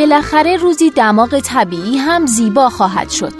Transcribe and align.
بالاخره 0.00 0.56
روزی 0.56 0.90
دماغ 0.90 1.40
طبیعی 1.40 1.96
هم 1.96 2.26
زیبا 2.26 2.68
خواهد 2.68 3.10
شد. 3.10 3.32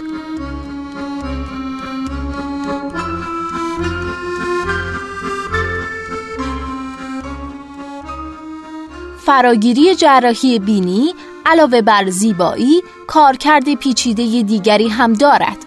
فراگیری 9.19 9.95
جراحی 9.95 10.59
بینی 10.59 11.13
علاوه 11.45 11.81
بر 11.81 12.09
زیبایی 12.09 12.83
کارکرد 13.07 13.73
پیچیده 13.73 14.23
دیگری 14.41 14.87
هم 14.87 15.13
دارد. 15.13 15.57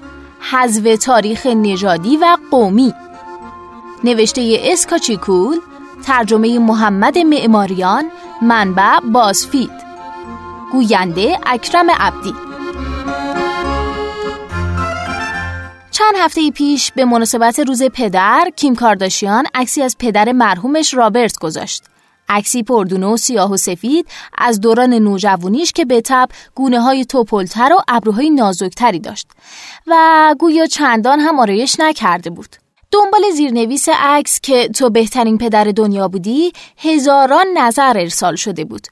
حذف 0.40 1.04
تاریخ 1.04 1.46
نژادی 1.46 2.16
و 2.16 2.36
قومی. 2.50 2.94
نوشته 4.04 4.60
اسکاچیکول 4.64 5.60
ترجمه 6.04 6.58
محمد 6.58 7.18
معماریان 7.18 8.04
منبع 8.42 9.00
بازفید. 9.00 9.83
گوینده 10.74 11.38
اکرم 11.46 11.90
عبدی 11.90 12.34
چند 15.90 16.14
هفته 16.18 16.50
پیش 16.50 16.92
به 16.92 17.04
مناسبت 17.04 17.58
روز 17.58 17.82
پدر 17.82 18.50
کیم 18.56 18.74
کارداشیان 18.76 19.46
عکسی 19.54 19.82
از 19.82 19.96
پدر 19.98 20.32
مرحومش 20.32 20.94
رابرت 20.94 21.38
گذاشت 21.38 21.84
عکسی 22.28 22.62
پردونه 22.62 23.06
و 23.06 23.16
سیاه 23.16 23.52
و 23.52 23.56
سفید 23.56 24.06
از 24.38 24.60
دوران 24.60 24.94
نوجوانیش 24.94 25.72
که 25.72 25.84
به 25.84 26.00
تب 26.00 26.28
گونه 26.54 26.80
های 26.80 27.04
توپلتر 27.04 27.72
و 27.72 27.82
ابروهای 27.88 28.30
نازکتری 28.30 28.98
داشت 28.98 29.28
و 29.86 30.34
گویا 30.38 30.66
چندان 30.66 31.20
هم 31.20 31.40
آرایش 31.40 31.80
نکرده 31.80 32.30
بود. 32.30 32.56
دنبال 32.90 33.22
زیرنویس 33.34 33.88
عکس 33.88 34.40
که 34.40 34.68
تو 34.68 34.90
بهترین 34.90 35.38
پدر 35.38 35.64
دنیا 35.64 36.08
بودی 36.08 36.52
هزاران 36.78 37.46
نظر 37.56 37.98
ارسال 37.98 38.36
شده 38.36 38.64
بود. 38.64 38.86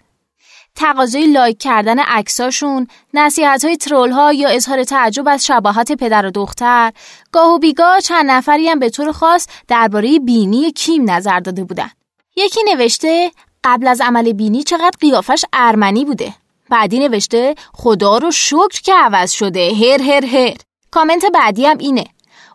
تقاضای 0.75 1.27
لایک 1.27 1.59
کردن 1.59 1.98
عکساشون، 1.98 2.87
نصیحت 3.15 3.65
های 3.65 4.37
یا 4.37 4.48
اظهار 4.48 4.84
تعجب 4.84 5.28
از 5.28 5.47
شباهت 5.47 5.92
پدر 5.92 6.27
و 6.27 6.31
دختر، 6.31 6.92
گاه 7.33 7.55
و 7.55 7.59
بیگاه 7.59 8.01
چند 8.01 8.31
نفری 8.31 8.69
هم 8.69 8.78
به 8.78 8.91
طور 8.91 9.12
خاص 9.12 9.47
درباره 9.69 10.19
بینی 10.19 10.73
کیم 10.73 11.11
نظر 11.11 11.41
داده 11.41 11.65
بودن. 11.65 11.91
یکی 12.37 12.61
نوشته 12.62 13.31
قبل 13.65 13.89
از 13.89 14.00
عمل 14.00 14.33
بینی 14.33 14.62
چقدر 14.62 14.97
قیافش 15.00 15.45
ارمنی 15.53 16.05
بوده. 16.05 16.34
بعدی 16.70 16.98
نوشته 16.98 17.55
خدا 17.75 18.19
رو 18.19 18.31
شکر 18.31 18.83
که 18.84 18.95
عوض 18.95 19.31
شده. 19.31 19.75
هر 19.75 20.03
هر 20.03 20.25
هر. 20.27 20.55
کامنت 20.91 21.25
بعدی 21.34 21.67
هم 21.67 21.78
اینه. 21.78 22.05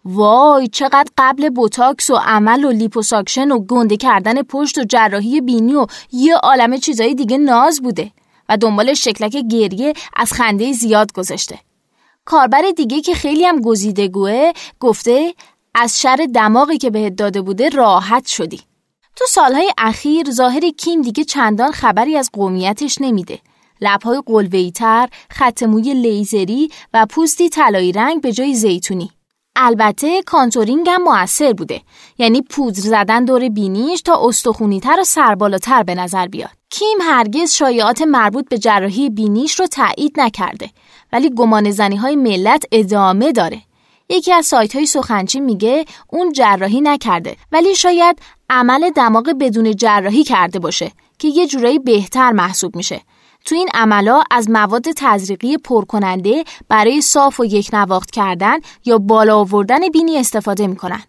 وای 0.09 0.67
چقدر 0.67 1.11
قبل 1.17 1.49
بوتاکس 1.49 2.09
و 2.09 2.15
عمل 2.15 2.63
و 2.63 2.71
لیپوساکشن 2.71 3.51
و 3.51 3.59
گنده 3.59 3.97
کردن 3.97 4.41
پشت 4.41 4.77
و 4.77 4.83
جراحی 4.83 5.41
بینی 5.41 5.75
و 5.75 5.85
یه 6.11 6.35
عالم 6.35 6.77
چیزای 6.77 7.15
دیگه 7.15 7.37
ناز 7.37 7.81
بوده 7.81 8.11
و 8.49 8.57
دنبال 8.57 8.93
شکلک 8.93 9.37
گریه 9.51 9.93
از 10.15 10.33
خنده 10.33 10.73
زیاد 10.73 11.13
گذاشته 11.13 11.59
کاربر 12.25 12.61
دیگه 12.77 13.01
که 13.01 13.13
خیلی 13.13 13.45
هم 13.45 13.61
گزیدگوه 13.61 14.51
گفته 14.79 15.33
از 15.75 16.01
شر 16.01 16.27
دماغی 16.33 16.77
که 16.77 16.89
بهت 16.89 17.15
داده 17.15 17.41
بوده 17.41 17.69
راحت 17.69 18.27
شدی 18.27 18.61
تو 19.17 19.25
سالهای 19.29 19.71
اخیر 19.77 20.31
ظاهر 20.31 20.69
کیم 20.69 21.01
دیگه 21.01 21.23
چندان 21.23 21.71
خبری 21.71 22.17
از 22.17 22.29
قومیتش 22.33 23.01
نمیده. 23.01 23.39
لبهای 23.81 24.21
قلوهیتر، 24.25 25.09
خط 25.29 25.63
موی 25.63 25.93
لیزری 25.93 26.69
و 26.93 27.05
پوستی 27.05 27.49
طلایی 27.49 27.91
رنگ 27.91 28.21
به 28.21 28.31
جای 28.31 28.53
زیتونی. 28.53 29.11
البته 29.59 30.21
contouring 30.21 30.89
هم 30.89 31.03
موثر 31.03 31.53
بوده. 31.53 31.81
یعنی 32.17 32.41
پودر 32.41 32.79
زدن 32.79 33.25
دور 33.25 33.49
بینیش 33.49 34.01
تا 34.01 34.27
استخونیتر 34.27 34.99
و 34.99 35.03
سربالاتر 35.03 35.83
به 35.83 35.95
نظر 35.95 36.27
بیاد. 36.27 36.49
کیم 36.69 36.97
هرگز 37.01 37.51
شایعات 37.51 38.01
مربوط 38.01 38.49
به 38.49 38.57
جراحی 38.57 39.09
بینیش 39.09 39.59
رو 39.59 39.67
تایید 39.67 40.19
نکرده. 40.19 40.69
ولی 41.13 41.29
گمان 41.29 41.71
زنی 41.71 41.95
های 41.95 42.15
ملت 42.15 42.63
ادامه 42.71 43.31
داره. 43.31 43.61
یکی 44.09 44.33
از 44.33 44.45
سایت 44.45 44.75
های 44.75 44.85
سخن‌چین 44.85 45.39
میگه 45.39 45.85
اون 46.07 46.31
جراحی 46.31 46.81
نکرده. 46.81 47.35
ولی 47.51 47.75
شاید 47.75 48.19
عمل 48.49 48.89
دماغ 48.89 49.33
بدون 49.39 49.75
جراحی 49.75 50.23
کرده 50.23 50.59
باشه 50.59 50.91
که 51.19 51.27
یه 51.27 51.47
جورایی 51.47 51.79
بهتر 51.79 52.31
محسوب 52.31 52.75
میشه. 52.75 53.01
تو 53.47 53.55
این 53.55 53.69
عملا 53.73 54.23
از 54.31 54.49
مواد 54.49 54.85
تزریقی 54.95 55.57
پرکننده 55.57 56.43
برای 56.69 57.01
صاف 57.01 57.39
و 57.39 57.45
یک 57.45 57.69
نواخت 57.73 58.11
کردن 58.11 58.57
یا 58.85 58.97
بالا 58.97 59.37
آوردن 59.37 59.89
بینی 59.93 60.17
استفاده 60.17 60.67
می‌کنن. 60.67 61.03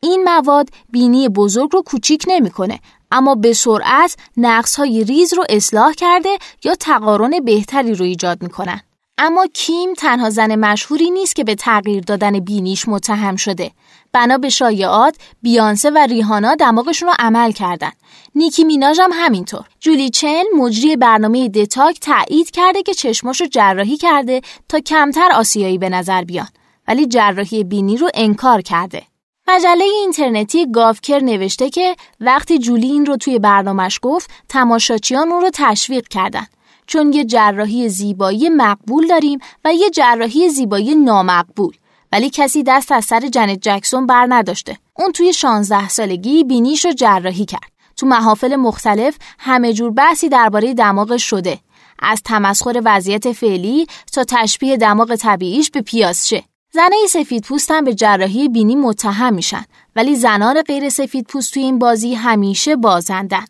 این 0.00 0.24
مواد 0.24 0.68
بینی 0.90 1.28
بزرگ 1.28 1.70
رو 1.72 1.82
کوچیک 1.82 2.24
نمی‌کنه 2.28 2.80
اما 3.10 3.34
به 3.34 3.52
سرعت 3.52 4.16
نقص 4.36 4.76
های 4.76 5.04
ریز 5.04 5.34
رو 5.34 5.44
اصلاح 5.48 5.92
کرده 5.92 6.38
یا 6.64 6.74
تقارن 6.74 7.40
بهتری 7.44 7.94
رو 7.94 8.04
ایجاد 8.04 8.42
می‌کنن. 8.42 8.80
اما 9.18 9.46
کیم 9.54 9.94
تنها 9.94 10.30
زن 10.30 10.54
مشهوری 10.54 11.10
نیست 11.10 11.36
که 11.36 11.44
به 11.44 11.54
تغییر 11.54 12.02
دادن 12.02 12.40
بینیش 12.40 12.88
متهم 12.88 13.36
شده. 13.36 13.70
بنا 14.12 14.38
به 14.38 14.48
شایعات 14.48 15.16
بیانسه 15.42 15.90
و 15.90 15.98
ریهانا 15.98 16.54
دماغشون 16.54 17.08
رو 17.08 17.14
عمل 17.18 17.52
کردن. 17.52 17.92
نیکی 18.34 18.64
میناژ 18.64 19.00
هم 19.00 19.10
همینطور. 19.12 19.64
جولی 19.80 20.10
چن 20.10 20.42
مجری 20.56 20.96
برنامه 20.96 21.48
دتاک 21.48 22.00
تایید 22.00 22.50
کرده 22.50 22.82
که 22.82 22.94
چشماشو 22.94 23.46
جراحی 23.46 23.96
کرده 23.96 24.40
تا 24.68 24.80
کمتر 24.80 25.32
آسیایی 25.34 25.78
به 25.78 25.88
نظر 25.88 26.24
بیان. 26.24 26.48
ولی 26.88 27.06
جراحی 27.06 27.64
بینی 27.64 27.96
رو 27.96 28.08
انکار 28.14 28.60
کرده. 28.60 29.02
مجله 29.48 29.84
اینترنتی 29.84 30.70
گافکر 30.72 31.18
نوشته 31.18 31.70
که 31.70 31.96
وقتی 32.20 32.58
جولی 32.58 32.86
این 32.86 33.06
رو 33.06 33.16
توی 33.16 33.38
برنامهش 33.38 33.98
گفت 34.02 34.30
تماشاچیان 34.48 35.32
اون 35.32 35.42
رو 35.42 35.50
تشویق 35.54 36.08
کردن. 36.08 36.46
چون 36.86 37.12
یه 37.12 37.24
جراحی 37.24 37.88
زیبایی 37.88 38.48
مقبول 38.48 39.06
داریم 39.06 39.38
و 39.64 39.74
یه 39.74 39.90
جراحی 39.90 40.48
زیبایی 40.48 40.94
نامقبول. 40.94 41.76
ولی 42.12 42.30
کسی 42.30 42.62
دست 42.62 42.92
از 42.92 43.04
سر 43.04 43.20
جنت 43.20 43.58
جکسون 43.62 44.06
بر 44.06 44.26
نداشته. 44.28 44.78
اون 44.96 45.12
توی 45.12 45.32
16 45.32 45.88
سالگی 45.88 46.44
بینیش 46.44 46.84
رو 46.84 46.92
جراحی 46.92 47.44
کرد. 47.44 47.72
تو 47.96 48.06
محافل 48.06 48.56
مختلف 48.56 49.16
همه 49.38 49.72
جور 49.72 49.90
بحثی 49.90 50.28
درباره 50.28 50.74
دماغ 50.74 51.16
شده. 51.16 51.58
از 51.98 52.22
تمسخر 52.22 52.82
وضعیت 52.84 53.32
فعلی 53.32 53.86
تا 54.12 54.24
تشبیه 54.28 54.76
دماغ 54.76 55.14
طبیعیش 55.14 55.70
به 55.70 55.82
پیازشه 55.82 56.44
زنای 56.72 57.08
سفید 57.08 57.44
پوست 57.44 57.70
هم 57.70 57.84
به 57.84 57.94
جراحی 57.94 58.48
بینی 58.48 58.76
متهم 58.76 59.34
میشن. 59.34 59.64
ولی 59.96 60.16
زنان 60.16 60.62
غیر 60.62 60.88
سفید 60.88 61.26
پوست 61.26 61.54
توی 61.54 61.62
این 61.62 61.78
بازی 61.78 62.14
همیشه 62.14 62.76
بازندن. 62.76 63.44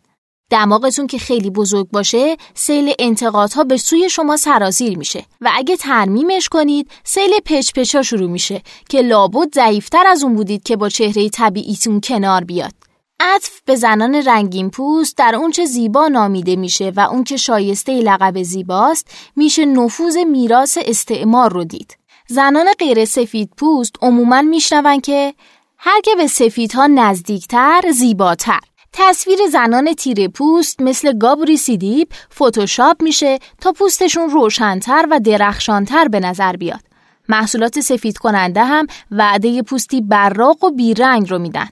دماغتون 0.55 1.07
که 1.07 1.19
خیلی 1.19 1.51
بزرگ 1.51 1.89
باشه 1.91 2.37
سیل 2.55 2.93
انتقادها 2.99 3.65
به 3.65 3.77
سوی 3.77 4.11
شما 4.11 4.37
سرازیر 4.37 4.99
میشه. 4.99 5.25
و 5.41 5.51
اگه 5.55 5.77
ترمیمش 5.77 6.49
کنید 6.49 6.91
سیل 7.05 7.31
پچ 7.45 7.73
پچا 7.73 8.03
شروع 8.03 8.31
میشه 8.31 8.63
که 8.89 9.03
لابد 9.03 9.55
ضعیفتر 9.55 10.07
از 10.07 10.25
اون 10.25 10.35
بودید 10.35 10.63
که 10.63 10.77
با 10.77 10.89
چهره 10.89 11.29
طبیعیتون 11.29 12.01
کنار 12.01 12.45
بیاد. 12.45 12.73
عطف 13.21 13.61
به 13.65 13.77
زنان 13.77 14.15
رنگین 14.15 14.71
پوست 14.71 15.17
در 15.17 15.35
اون 15.35 15.51
چه 15.51 15.65
زیبا 15.65 16.09
نامیده 16.09 16.57
میشه 16.57 16.93
و 16.97 17.01
اون 17.01 17.25
که 17.25 17.37
شایسته 17.37 17.93
لقب 17.93 18.43
زیباست 18.43 19.07
میشه 19.37 19.65
نفوذ 19.65 20.17
میراث 20.17 20.79
استعمار 20.81 21.53
رو 21.53 21.65
دید. 21.65 21.97
زنان 22.29 22.67
غیر 22.79 23.05
سفید 23.05 23.51
پوست 23.57 23.97
عموما 24.03 24.43
میشنون 24.43 25.01
که 25.01 25.35
هر 25.79 26.01
که 26.01 26.11
به 26.17 26.27
سفیدها 26.27 26.87
نزدیکتر 26.87 27.83
زیباتر. 27.95 28.61
تصویر 28.97 29.39
زنان 29.53 29.95
تیره 29.95 30.29
پوست 30.29 30.83
مثل 30.83 31.19
گابری 31.19 31.57
سیدیب 31.57 32.09
فتوشاپ 32.35 33.03
میشه 33.03 33.39
تا 33.61 33.73
پوستشون 33.73 34.31
روشنتر 34.31 35.07
و 35.11 35.21
درخشانتر 35.21 36.09
به 36.09 36.21
نظر 36.21 36.53
بیاد. 36.57 36.81
محصولات 37.29 37.81
سفید 37.81 38.19
کننده 38.19 38.65
هم 38.65 38.87
وعده 39.11 39.63
پوستی 39.63 40.01
براق 40.01 40.65
و 40.65 40.71
بیرنگ 40.71 41.31
رو 41.31 41.39
میدن. 41.39 41.69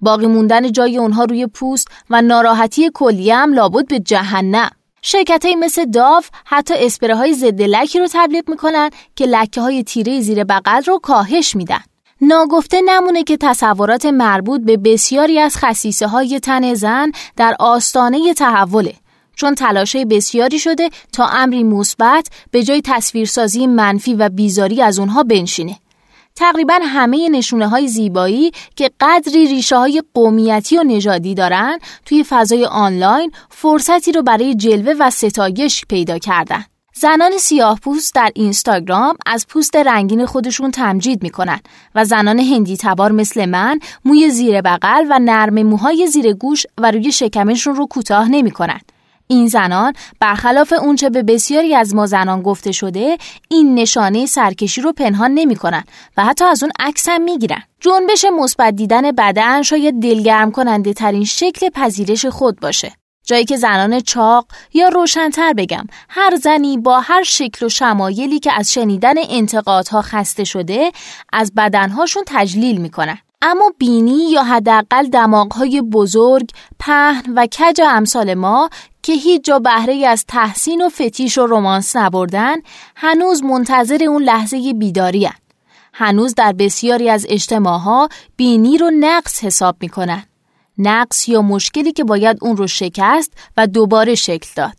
باقی 0.00 0.26
موندن 0.26 0.72
جای 0.72 0.98
اونها 0.98 1.24
روی 1.24 1.46
پوست 1.46 1.88
و 2.10 2.22
ناراحتی 2.22 2.90
کلیه 2.94 3.36
هم 3.36 3.54
لابد 3.54 3.88
به 3.88 4.00
جهنم. 4.00 4.70
شرکت 5.02 5.44
های 5.44 5.54
مثل 5.54 5.84
داو 5.84 6.22
حتی 6.44 6.74
اسپره 6.76 7.16
های 7.16 7.34
ضد 7.34 7.62
لکی 7.62 7.98
رو 7.98 8.06
تبلیغ 8.12 8.50
می‌کنن 8.50 8.90
که 9.16 9.26
لکه 9.26 9.60
های 9.60 9.82
تیره 9.82 10.20
زیر 10.20 10.44
بغل 10.44 10.82
رو 10.82 10.98
کاهش 10.98 11.56
میدن. 11.56 11.80
ناگفته 12.20 12.80
نمونه 12.80 13.24
که 13.24 13.36
تصورات 13.36 14.06
مربوط 14.06 14.60
به 14.60 14.76
بسیاری 14.76 15.38
از 15.38 15.56
خصیصه 15.56 16.06
های 16.06 16.40
تن 16.40 16.74
زن 16.74 17.12
در 17.36 17.56
آستانه 17.58 18.34
تحوله 18.34 18.94
چون 19.36 19.54
تلاشه 19.54 20.04
بسیاری 20.04 20.58
شده 20.58 20.90
تا 21.12 21.26
امری 21.26 21.64
مثبت 21.64 22.28
به 22.50 22.62
جای 22.62 22.82
تصویرسازی 22.84 23.66
منفی 23.66 24.14
و 24.14 24.28
بیزاری 24.28 24.82
از 24.82 24.98
اونها 24.98 25.22
بنشینه. 25.22 25.76
تقریبا 26.36 26.78
همه 26.82 27.28
نشونه 27.28 27.68
های 27.68 27.88
زیبایی 27.88 28.50
که 28.76 28.90
قدری 29.00 29.46
ریشه 29.46 29.76
های 29.76 30.02
قومیتی 30.14 30.78
و 30.78 30.82
نژادی 30.82 31.34
دارن 31.34 31.78
توی 32.04 32.24
فضای 32.24 32.64
آنلاین 32.64 33.32
فرصتی 33.50 34.12
رو 34.12 34.22
برای 34.22 34.54
جلوه 34.54 34.94
و 34.98 35.10
ستایش 35.10 35.84
پیدا 35.88 36.18
کردن. 36.18 36.64
زنان 37.00 37.38
سیاه 37.38 37.78
پوست 37.80 38.14
در 38.14 38.30
اینستاگرام 38.34 39.16
از 39.26 39.46
پوست 39.46 39.76
رنگین 39.76 40.26
خودشون 40.26 40.70
تمجید 40.70 41.22
می‌کنن 41.22 41.60
و 41.94 42.04
زنان 42.04 42.38
هندی 42.38 42.76
تبار 42.76 43.12
مثل 43.12 43.44
من 43.44 43.78
موی 44.04 44.30
زیر 44.30 44.60
بغل 44.60 45.06
و 45.10 45.18
نرم 45.18 45.62
موهای 45.62 46.06
زیر 46.06 46.32
گوش 46.32 46.66
و 46.78 46.90
روی 46.90 47.12
شکمشون 47.12 47.74
رو 47.74 47.86
کوتاه 47.86 48.28
نمی‌کنن. 48.28 48.80
این 49.26 49.46
زنان 49.46 49.92
برخلاف 50.20 50.72
اونچه 50.72 51.10
به 51.10 51.22
بسیاری 51.22 51.74
از 51.74 51.94
ما 51.94 52.06
زنان 52.06 52.42
گفته 52.42 52.72
شده 52.72 53.18
این 53.48 53.74
نشانه 53.74 54.26
سرکشی 54.26 54.80
رو 54.80 54.92
پنهان 54.92 55.30
نمی‌کنن 55.30 55.84
و 56.16 56.24
حتی 56.24 56.44
از 56.44 56.62
اون 56.62 56.72
عکس 56.78 57.08
هم 57.08 57.22
می‌گیرن 57.22 57.62
جنبش 57.80 58.24
مثبت 58.38 58.76
دیدن 58.76 59.12
بدن 59.12 59.62
شاید 59.62 60.02
دلگرم 60.02 60.50
کننده 60.50 60.92
ترین 60.92 61.24
شکل 61.24 61.68
پذیرش 61.70 62.26
خود 62.26 62.60
باشه 62.60 62.92
جایی 63.24 63.44
که 63.44 63.56
زنان 63.56 64.00
چاق 64.00 64.46
یا 64.74 64.88
روشنتر 64.88 65.52
بگم 65.52 65.84
هر 66.08 66.36
زنی 66.36 66.78
با 66.78 67.00
هر 67.00 67.22
شکل 67.22 67.66
و 67.66 67.68
شمایلی 67.68 68.38
که 68.38 68.52
از 68.52 68.72
شنیدن 68.72 69.14
انتقادها 69.30 70.02
خسته 70.02 70.44
شده 70.44 70.92
از 71.32 71.52
بدنهاشون 71.56 72.22
تجلیل 72.26 72.80
می‌کنن 72.80 73.18
اما 73.42 73.72
بینی 73.78 74.30
یا 74.30 74.42
حداقل 74.42 75.06
دماغهای 75.06 75.82
بزرگ، 75.82 76.50
پهن 76.78 77.34
و 77.34 77.46
کج 77.46 77.80
امثال 77.80 78.34
ما 78.34 78.70
که 79.02 79.12
هیچ 79.12 79.44
جا 79.44 79.58
بهره 79.58 80.06
از 80.06 80.24
تحسین 80.26 80.82
و 80.82 80.88
فتیش 80.88 81.38
و 81.38 81.46
رومانس 81.46 81.96
نبردن 81.96 82.56
هنوز 82.96 83.42
منتظر 83.42 84.04
اون 84.04 84.22
لحظه 84.22 84.72
بیداری 84.72 85.24
هن. 85.24 85.34
هنوز 85.92 86.34
در 86.34 86.52
بسیاری 86.52 87.10
از 87.10 87.26
اجتماعها 87.28 88.08
بینی 88.36 88.78
رو 88.78 88.90
نقص 88.90 89.44
حساب 89.44 89.76
می‌کنن. 89.80 90.22
نقص 90.80 91.28
یا 91.28 91.42
مشکلی 91.42 91.92
که 91.92 92.04
باید 92.04 92.38
اون 92.40 92.56
رو 92.56 92.66
شکست 92.66 93.32
و 93.56 93.66
دوباره 93.66 94.14
شکل 94.14 94.48
داد. 94.56 94.76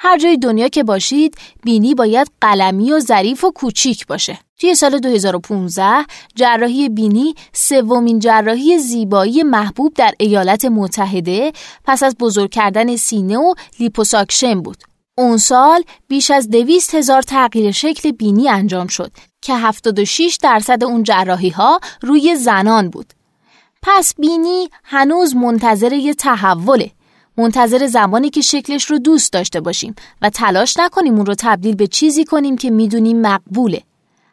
هر 0.00 0.18
جای 0.18 0.36
دنیا 0.36 0.68
که 0.68 0.84
باشید 0.84 1.34
بینی 1.64 1.94
باید 1.94 2.30
قلمی 2.40 2.92
و 2.92 3.00
ظریف 3.00 3.44
و 3.44 3.50
کوچیک 3.50 4.06
باشه. 4.06 4.38
توی 4.60 4.74
سال 4.74 4.98
2015 4.98 5.84
جراحی 6.34 6.88
بینی 6.88 7.34
سومین 7.52 8.18
جراحی 8.18 8.78
زیبایی 8.78 9.42
محبوب 9.42 9.94
در 9.94 10.14
ایالات 10.18 10.64
متحده 10.64 11.52
پس 11.84 12.02
از 12.02 12.16
بزرگ 12.16 12.50
کردن 12.50 12.96
سینه 12.96 13.38
و 13.38 13.54
لیپوساکشن 13.80 14.60
بود. 14.62 14.78
اون 15.18 15.36
سال 15.36 15.82
بیش 16.08 16.30
از 16.30 16.50
دویست 16.50 16.94
هزار 16.94 17.22
تغییر 17.22 17.70
شکل 17.70 18.10
بینی 18.10 18.48
انجام 18.48 18.86
شد 18.86 19.12
که 19.42 19.54
76 19.54 20.38
درصد 20.42 20.84
اون 20.84 21.02
جراحی 21.02 21.50
ها 21.50 21.80
روی 22.02 22.36
زنان 22.36 22.90
بود. 22.90 23.12
پس 23.82 24.14
بینی 24.18 24.68
هنوز 24.84 25.36
منتظر 25.36 25.92
یه 25.92 26.14
تحوله 26.14 26.90
منتظر 27.36 27.86
زمانی 27.86 28.30
که 28.30 28.40
شکلش 28.40 28.84
رو 28.84 28.98
دوست 28.98 29.32
داشته 29.32 29.60
باشیم 29.60 29.94
و 30.22 30.30
تلاش 30.30 30.76
نکنیم 30.76 31.14
اون 31.14 31.26
رو 31.26 31.34
تبدیل 31.38 31.76
به 31.76 31.86
چیزی 31.86 32.24
کنیم 32.24 32.56
که 32.56 32.70
می‌دونیم 32.70 33.20
مقبوله. 33.20 33.82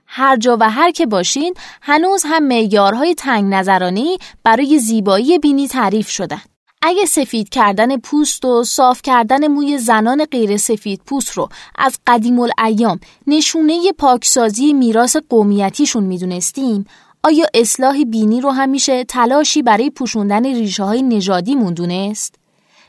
هر 0.08 0.38
جا 0.38 0.58
و 0.60 0.70
هر 0.70 0.92
که 0.92 1.06
باشین 1.06 1.54
هنوز 1.82 2.24
هم 2.26 2.44
معیارهای 2.44 3.16
تنگ 3.16 3.54
نظرانه‌ی 3.54 4.18
برای 4.44 4.80
زیبایی 4.80 5.40
بینی 5.40 5.68
تعریف 5.68 6.10
شدن. 6.10 6.42
اگه 6.82 7.06
سفید 7.06 7.50
کردن 7.50 7.98
پوست 7.98 8.46
و 8.46 8.64
صاف 8.64 9.02
کردن 9.02 9.48
موی 9.48 9.78
زنان 9.78 10.26
غیر 10.26 10.58
سفید 10.58 11.02
پوست 11.06 11.32
رو 11.32 11.50
از 11.76 12.00
قدیم 12.08 12.40
الایام 12.40 13.00
نشونه 13.28 13.92
پاکسازی 13.98 14.74
میراث 14.74 15.16
قومیتیشون 15.30 16.04
می‌دونستیم 16.04 16.86
آیا 17.26 17.46
اصلاح 17.54 18.04
بینی 18.04 18.42
رو 18.42 18.50
همیشه 18.50 19.04
تلاشی 19.04 19.62
برای 19.62 19.90
پوشوندن 19.90 20.46
ریشه 20.46 20.84
های 20.84 21.02
نژادی 21.02 21.56
موندونست؟ 21.56 22.36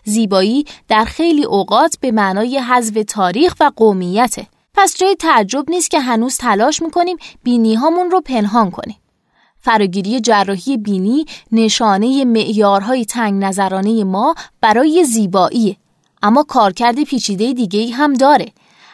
زیبایی 0.05 0.65
در 0.89 1.05
خیلی 1.05 1.45
اوقات 1.45 1.97
به 2.01 2.13
معنای 2.13 2.59
حذف 2.59 3.05
تاریخ 3.09 3.55
و 3.61 3.71
قومیته. 3.77 4.47
پس 4.75 4.97
جای 4.97 5.15
تعجب 5.15 5.65
نیست 5.71 5.91
که 5.91 6.01
هنوز 6.01 6.37
تلاش 6.37 6.83
می‌کنیم 6.83 7.17
بینی 7.43 7.75
هامون 7.75 8.11
رو 8.11 8.21
پنهان 8.21 8.71
کنیم. 8.71 8.97
فراگیری 9.61 10.21
جراحی 10.21 10.77
بینی 10.77 11.25
نشانه 11.53 12.25
معیارهای 12.25 13.05
تنگ 13.05 13.45
نظرانه 13.45 14.05
ما 14.05 14.35
برای 14.61 15.05
زیبایی 15.05 15.77
اما 16.23 16.43
کارکرد 16.43 17.05
پیچیده 17.05 17.53
دیگه 17.53 17.95
هم 17.95 18.13
داره 18.13 18.47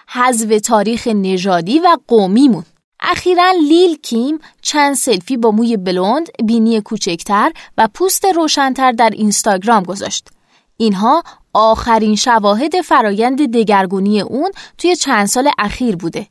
حذف 0.08 0.60
تاریخ 0.60 1.06
نژادی 1.06 1.78
و 1.78 1.96
قومیمون 2.08 2.64
اخیرا 3.02 3.50
لیل 3.68 3.96
کیم 3.96 4.38
چند 4.62 4.94
سلفی 4.94 5.36
با 5.36 5.50
موی 5.50 5.76
بلوند، 5.76 6.28
بینی 6.44 6.80
کوچکتر 6.80 7.52
و 7.78 7.88
پوست 7.94 8.24
روشنتر 8.24 8.92
در 8.92 9.10
اینستاگرام 9.10 9.82
گذاشت. 9.82 10.28
اینها 10.76 11.22
آخرین 11.52 12.16
شواهد 12.16 12.80
فرایند 12.80 13.52
دگرگونی 13.56 14.20
اون 14.20 14.50
توی 14.78 14.96
چند 14.96 15.26
سال 15.26 15.50
اخیر 15.58 15.96
بوده. 15.96 16.26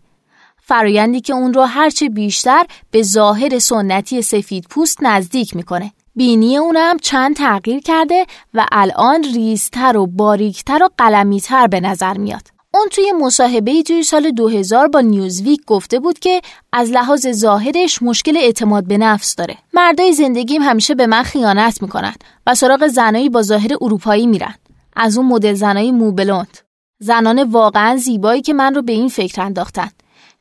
فرایندی 0.58 1.22
که 1.22 1.34
اون 1.34 1.54
رو 1.54 1.62
هرچه 1.62 2.10
بیشتر 2.10 2.66
به 2.92 3.04
ظاهر 3.04 3.60
سنتی 3.60 4.22
سفید 4.22 4.66
پوست 4.70 5.04
نزدیک 5.04 5.56
می‌کنه. 5.56 5.92
بینی 6.16 6.58
اونم 6.58 6.98
چند 6.98 7.36
تغییر 7.36 7.80
کرده 7.80 8.26
و 8.54 8.66
الان 8.72 9.24
ریزتر 9.24 9.98
و 9.98 10.08
باریکتر 10.08 10.84
و 10.84 10.90
قلمیتر 10.98 11.68
به 11.68 11.80
نظر 11.80 12.18
میاد. 12.18 12.61
اون 12.82 12.90
توی 12.90 13.12
مصاحبه 13.12 13.84
توی 13.84 14.04
سال 14.04 14.32
2000 14.32 14.88
با 14.88 15.00
نیوزویک 15.02 15.66
گفته 15.66 16.00
بود 16.00 16.20
که 16.20 16.42
از 16.74 16.90
لحاظ 16.90 17.28
ظاهرش 17.28 18.02
مشکل 18.02 18.38
اعتماد 18.38 18.88
به 18.88 18.98
نفس 18.98 19.36
داره. 19.36 19.58
مردای 19.74 20.14
زندگیم 20.14 20.62
همیشه 20.62 20.96
به 20.96 21.08
من 21.08 21.24
خیانت 21.24 21.82
می‌کنن 21.82 22.14
و 22.48 22.56
سراغ 22.56 22.88
زنایی 22.88 23.30
با 23.30 23.42
ظاهر 23.42 23.74
اروپایی 23.82 24.28
میرن. 24.28 24.56
از 24.96 25.18
اون 25.18 25.28
مدل 25.28 25.54
زنایی 25.54 25.92
موبلوند. 25.92 26.58
زنان 27.00 27.44
واقعا 27.44 27.98
زیبایی 27.98 28.42
که 28.42 28.54
من 28.54 28.76
رو 28.76 28.82
به 28.82 28.92
این 28.92 29.10
فکر 29.10 29.42
انداختن. 29.42 29.90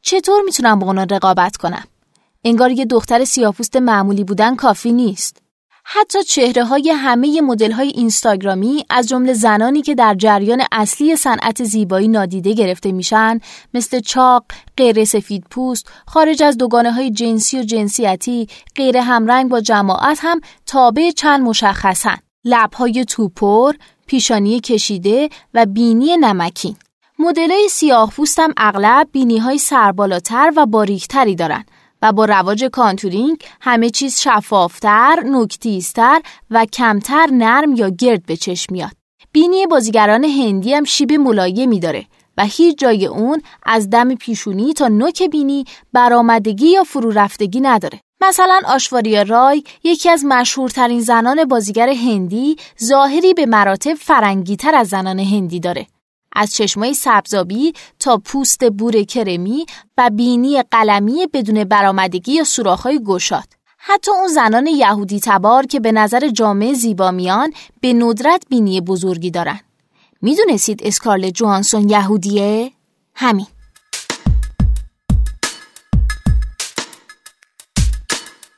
چطور 0.03 0.43
می‌تونم 0.43 0.79
با 0.79 0.87
اونا 0.87 1.03
رقابت 1.11 1.57
کنم؟ 1.57 1.85
انگار 2.45 2.71
یه 2.71 2.85
دختر 2.85 3.25
سیاپوست 3.25 3.77
معمولی 3.77 4.25
بودن 4.25 4.57
کافی 4.57 4.93
نیست. 4.93 5.43
حتی 5.85 6.25
چهره 6.25 6.65
های 6.65 6.91
همه 6.91 7.41
مدل 7.41 7.73
های 7.73 7.89
اینستاگرامی 7.89 8.85
از 8.91 9.09
جمله 9.09 9.33
زنانی 9.33 9.83
که 9.83 9.95
در 9.95 10.15
جریان 10.15 10.63
اصلی 10.73 11.17
صنعت 11.17 11.65
زیبایی 11.65 12.09
نادیده 12.09 12.53
گرفته 12.53 12.93
میشن 12.93 13.41
مثل 13.75 14.01
چاق، 14.01 14.45
غیر 14.77 15.05
سفید 15.05 15.45
پوست، 15.51 15.91
خارج 16.07 16.43
از 16.43 16.59
دوگانه 16.59 16.93
های 16.93 17.11
جنسی 17.11 17.59
و 17.59 17.63
جنسیتی، 17.63 18.49
غیر 18.77 18.97
همرنگ 18.97 19.49
با 19.51 19.61
جماعت 19.61 20.19
هم 20.23 20.41
تابع 20.67 21.11
چند 21.11 21.41
مشخصن. 21.41 22.17
لبهای 22.45 23.05
توپر، 23.05 23.73
پیشانی 24.07 24.61
کشیده 24.61 25.29
و 25.55 25.67
بینی 25.67 26.17
نمکین. 26.17 26.77
مدل 27.19 27.51
های 27.51 27.69
سیاه 27.69 28.11
پوست 28.11 28.39
هم 28.39 28.53
اغلب 28.57 29.09
بینی 29.13 29.39
های 29.39 29.59
سربالاتر 29.59 30.53
و 30.57 30.67
باریکتری 30.67 31.35
دارند 31.35 31.71
و 32.03 32.13
با 32.13 32.25
رواج 32.25 32.65
contouring 32.65 33.39
همه 33.61 33.91
چیز 33.91 34.21
شفافتر، 34.21 35.23
نوک‌تیزتر 35.27 36.21
و 36.51 36.65
کمتر 36.65 37.27
نرم 37.33 37.75
یا 37.75 37.89
گرد 37.89 38.27
به 38.27 38.37
چشم 38.37 38.73
میاد. 38.73 38.93
بینی 39.33 39.67
بازیگران 39.67 40.25
هندی 40.25 40.75
هم 40.75 40.85
شیب 40.85 41.13
ملایمی 41.13 41.81
داره 41.81 42.07
و 42.37 42.45
هیچ 42.45 42.79
جای 42.79 43.07
اون 43.07 43.43
از 43.63 43.91
دم 43.91 44.15
پیشونی 44.15 44.73
تا 44.73 44.89
نوک 44.89 45.23
بینی 45.23 45.65
برآمدگی 45.93 46.69
یا 46.69 46.85
فرو 46.85 47.11
رفتگی 47.11 47.61
نداره. 47.61 48.01
مثلا 48.21 48.61
آشواریا 48.65 49.23
رای 49.23 49.65
یکی 49.85 50.09
از 50.11 50.25
مشهورترین 50.25 51.01
زنان 51.01 51.45
بازیگر 51.45 51.89
هندی 51.89 52.57
ظاهری 52.85 53.35
به 53.35 53.47
مراتب 53.47 53.95
فرنگیتر 53.95 54.75
از 54.75 54.89
زنان 54.89 55.19
هندی 55.19 55.61
داره 55.61 55.87
از 56.33 56.55
چشمای 56.55 56.95
سبزابی 56.95 57.73
تا 57.99 58.17
پوست 58.17 58.65
بور 58.65 59.03
کرمی 59.03 59.67
و 59.99 60.11
بینی 60.11 60.63
قلمی 60.63 61.27
بدون 61.33 61.65
برآمدگی 61.65 62.33
یا 62.33 62.45
سوراخ‌های 62.45 63.01
گشاد. 63.05 63.49
حتی 63.79 64.11
اون 64.11 64.29
زنان 64.29 64.67
یهودی 64.67 65.21
تبار 65.21 65.67
که 65.67 65.81
به 65.81 65.93
نظر 65.93 66.29
جامعه 66.29 66.75
زیبا 66.75 67.11
میان 67.11 67.53
به 67.81 67.93
ندرت 67.93 68.43
بینی 68.49 68.81
بزرگی 68.81 69.31
دارن. 69.31 69.61
می‌دونستید 70.23 70.81
اسکارل 70.83 71.31
جوانسون 71.31 71.89
یهودیه؟ 71.89 72.73
همین. 73.15 73.47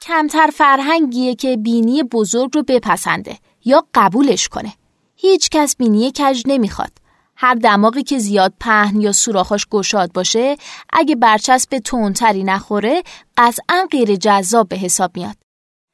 کمتر 0.03 0.51
فرهنگیه 0.55 1.35
که 1.35 1.57
بینی 1.57 2.03
بزرگ 2.03 2.51
رو 2.55 2.63
بپسنده 2.63 3.39
یا 3.65 3.87
قبولش 3.95 4.49
کنه. 4.49 4.73
هیچ 5.17 5.49
کس 5.51 5.77
بینی 5.77 6.13
کج 6.13 6.43
نمی‌خواد. 6.47 7.02
هر 7.43 7.55
دماغی 7.55 8.03
که 8.03 8.19
زیاد 8.19 8.53
پهن 8.61 9.01
یا 9.01 9.13
سوراخاش 9.13 9.67
گشاد 9.71 10.13
باشه 10.13 10.57
اگه 10.93 11.17
برچسب 11.17 11.79
تندتری 11.79 12.45
نخوره 12.45 13.03
قطعا 13.37 13.87
غیر 13.91 14.17
جذاب 14.17 14.69
به 14.69 14.77
حساب 14.77 15.11
میاد. 15.15 15.37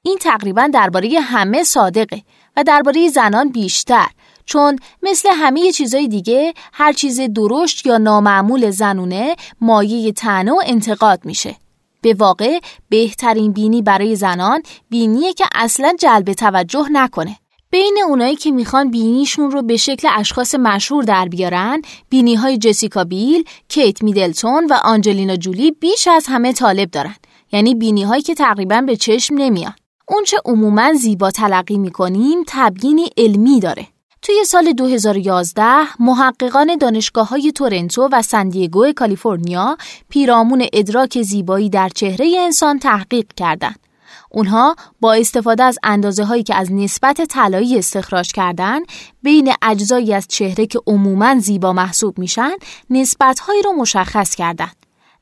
این 0.03 0.19
تقریبا 0.19 0.71
درباره 0.73 1.21
همه 1.21 1.65
صادقه 1.65 2.23
و 2.57 2.65
درباره 2.65 3.09
زنان 3.09 3.49
بیشتر 3.49 4.07
چون 4.45 4.79
مثل 5.03 5.29
همه 5.33 5.73
چیزای 5.73 6.09
دیگه 6.09 6.55
هر 6.73 6.93
چیز 6.93 7.21
درشت 7.21 7.87
یا 7.87 7.99
نامعمول 7.99 8.71
زنونه 8.71 9.37
مایه 9.61 10.13
تنه 10.13 10.53
و 10.53 10.61
انتقاد 10.67 11.25
میشه. 11.25 11.57
به 12.03 12.15
واقع 12.15 12.59
بهترین 12.89 13.53
بینی 13.53 13.83
برای 13.83 14.17
زنان 14.17 14.63
بینیه 14.91 15.33
که 15.33 15.45
اصلا 15.55 15.95
جلب 16.01 16.33
توجه 16.33 16.89
نکنه. 16.93 17.37
بین 17.71 17.99
اونایی 18.09 18.37
که 18.37 18.51
می‌خوان 18.51 18.91
بینیشون 18.91 19.51
رو 19.51 19.63
به 19.63 19.77
شکل 19.77 20.09
اشخاص 20.17 20.55
مشهور 20.55 21.05
در 21.05 21.25
بیارن 21.25 21.83
بینی 22.11 22.35
های 22.35 22.59
جسیکا 22.59 23.05
بیل، 23.05 23.45
کیت 23.69 24.03
میدلتون 24.03 24.67
و 24.67 24.75
آنجلینا 24.85 25.37
جولی 25.37 25.71
بیش 25.71 26.09
از 26.09 26.27
همه 26.29 26.53
طالب 26.53 26.91
دارن. 26.91 27.15
یعنی 27.53 27.75
بینی 27.75 28.03
هایی 28.03 28.23
که 28.23 28.35
تقریبا 28.35 28.81
به 28.81 28.97
چشم 28.97 29.35
نمیان. 29.35 29.75
اونچه 30.09 30.37
عموما 30.45 30.93
زیبا 30.93 31.31
تلقی 31.31 31.79
می‌کنیم 31.79 32.45
تبیینی 32.47 33.11
علمی 33.17 33.61
داره. 33.61 33.87
توی 34.23 34.45
سال 34.45 34.73
2011 34.73 36.03
محققان 36.03 36.77
دانشگاه 36.77 37.29
های 37.29 37.53
تورنتو 37.53 38.09
و 38.13 38.23
سندیگو 38.23 38.93
کالیفرنیا 38.93 39.77
پیرامون 40.09 40.67
ادراک 40.73 41.23
زیبایی 41.23 41.71
در 41.71 41.89
چهره 41.89 42.37
انسان 42.39 42.79
تحقیق 42.79 43.27
کردند. 43.37 43.88
اونها 44.31 44.77
با 45.01 45.13
استفاده 45.13 45.63
از 45.63 45.79
اندازه 45.83 46.25
هایی 46.25 46.43
که 46.43 46.55
از 46.55 46.73
نسبت 46.73 47.23
طلایی 47.23 47.79
استخراج 47.79 48.33
کردن 48.33 48.81
بین 49.23 49.53
اجزایی 49.63 50.15
از 50.15 50.27
چهره 50.29 50.67
که 50.67 50.81
عموما 50.87 51.39
زیبا 51.39 51.73
محسوب 51.73 52.19
میشن 52.19 52.53
نسبت 52.91 53.39
هایی 53.39 53.63
رو 53.63 53.73
مشخص 53.73 54.35
کردند. 54.35 54.77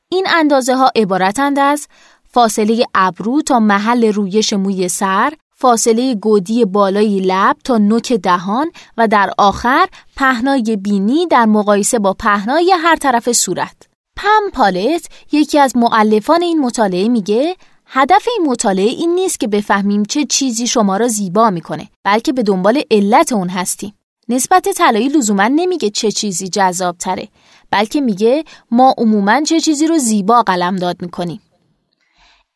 این 0.09 0.27
اندازه 0.29 0.75
ها 0.75 0.91
عبارتند 0.95 1.59
از 1.59 1.87
فاصله 2.29 2.85
ابرو 2.95 3.41
تا 3.41 3.59
محل 3.59 4.13
رویش 4.13 4.53
موی 4.53 4.87
سر، 4.89 5.33
فاصله 5.55 6.15
گودی 6.15 6.65
بالای 6.65 7.19
لب 7.19 7.55
تا 7.63 7.77
نوک 7.77 8.13
دهان 8.13 8.71
و 8.97 9.07
در 9.07 9.31
آخر 9.37 9.87
پهنای 10.15 10.77
بینی 10.83 11.27
در 11.27 11.45
مقایسه 11.45 11.99
با 11.99 12.13
پهنای 12.13 12.73
هر 12.83 12.95
طرف 12.95 13.31
صورت. 13.31 13.75
پم 14.15 14.49
پالت 14.53 15.09
یکی 15.31 15.59
از 15.59 15.77
معلفان 15.77 16.41
این 16.41 16.59
مطالعه 16.59 17.07
میگه 17.07 17.55
هدف 17.89 18.27
این 18.37 18.47
مطالعه 18.47 18.85
این 18.85 19.15
نیست 19.15 19.39
که 19.39 19.47
بفهمیم 19.47 20.03
چه 20.03 20.25
چیزی 20.25 20.67
شما 20.67 20.97
را 20.97 21.07
زیبا 21.07 21.49
می‌کنه 21.49 21.89
بلکه 22.03 22.33
به 22.33 22.43
دنبال 22.43 22.81
علت 22.91 23.31
اون 23.33 23.49
هستیم. 23.49 23.93
نسبت 24.29 24.69
طلایی 24.69 25.09
لزوما 25.09 25.47
نمیگه 25.47 25.89
چه 25.89 26.11
چیزی 26.11 26.47
جذاب 26.47 26.97
تره 26.97 27.27
بلکه 27.71 28.01
میگه 28.01 28.43
ما 28.71 28.95
عموما 28.97 29.41
چه 29.41 29.59
چیزی 29.59 29.87
رو 29.87 29.97
زیبا 29.97 30.41
قلمداد 30.41 31.01
می‌کنیم. 31.01 31.41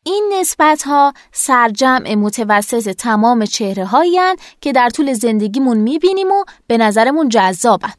این 0.04 0.32
نسبت 0.40 0.82
ها 0.82 1.12
سرجمع 1.32 2.14
متوسط 2.14 2.90
تمام 2.90 3.44
چهره 3.44 3.84
هایی 3.84 4.18
که 4.60 4.72
در 4.72 4.90
طول 4.90 5.12
زندگیمون 5.12 5.76
می‌بینیم 5.76 6.28
و 6.28 6.44
به 6.66 6.78
نظرمون 6.78 7.28
جذابن. 7.28 7.92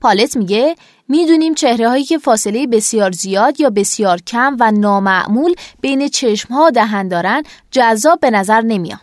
پالت 0.00 0.36
میگه 0.36 0.76
می‌دونیم 1.08 1.54
چهره 1.54 1.88
هایی 1.88 2.04
که 2.04 2.18
فاصله 2.18 2.66
بسیار 2.66 3.10
زیاد 3.10 3.60
یا 3.60 3.70
بسیار 3.70 4.20
کم 4.20 4.56
و 4.60 4.70
نامعمول 4.70 5.54
بین 5.80 6.08
چشم 6.08 6.54
ها 6.54 6.70
دهن 6.70 7.08
دارن 7.08 7.42
جذاب 7.70 8.20
به 8.20 8.30
نظر 8.30 8.60
نمیان. 8.60 9.00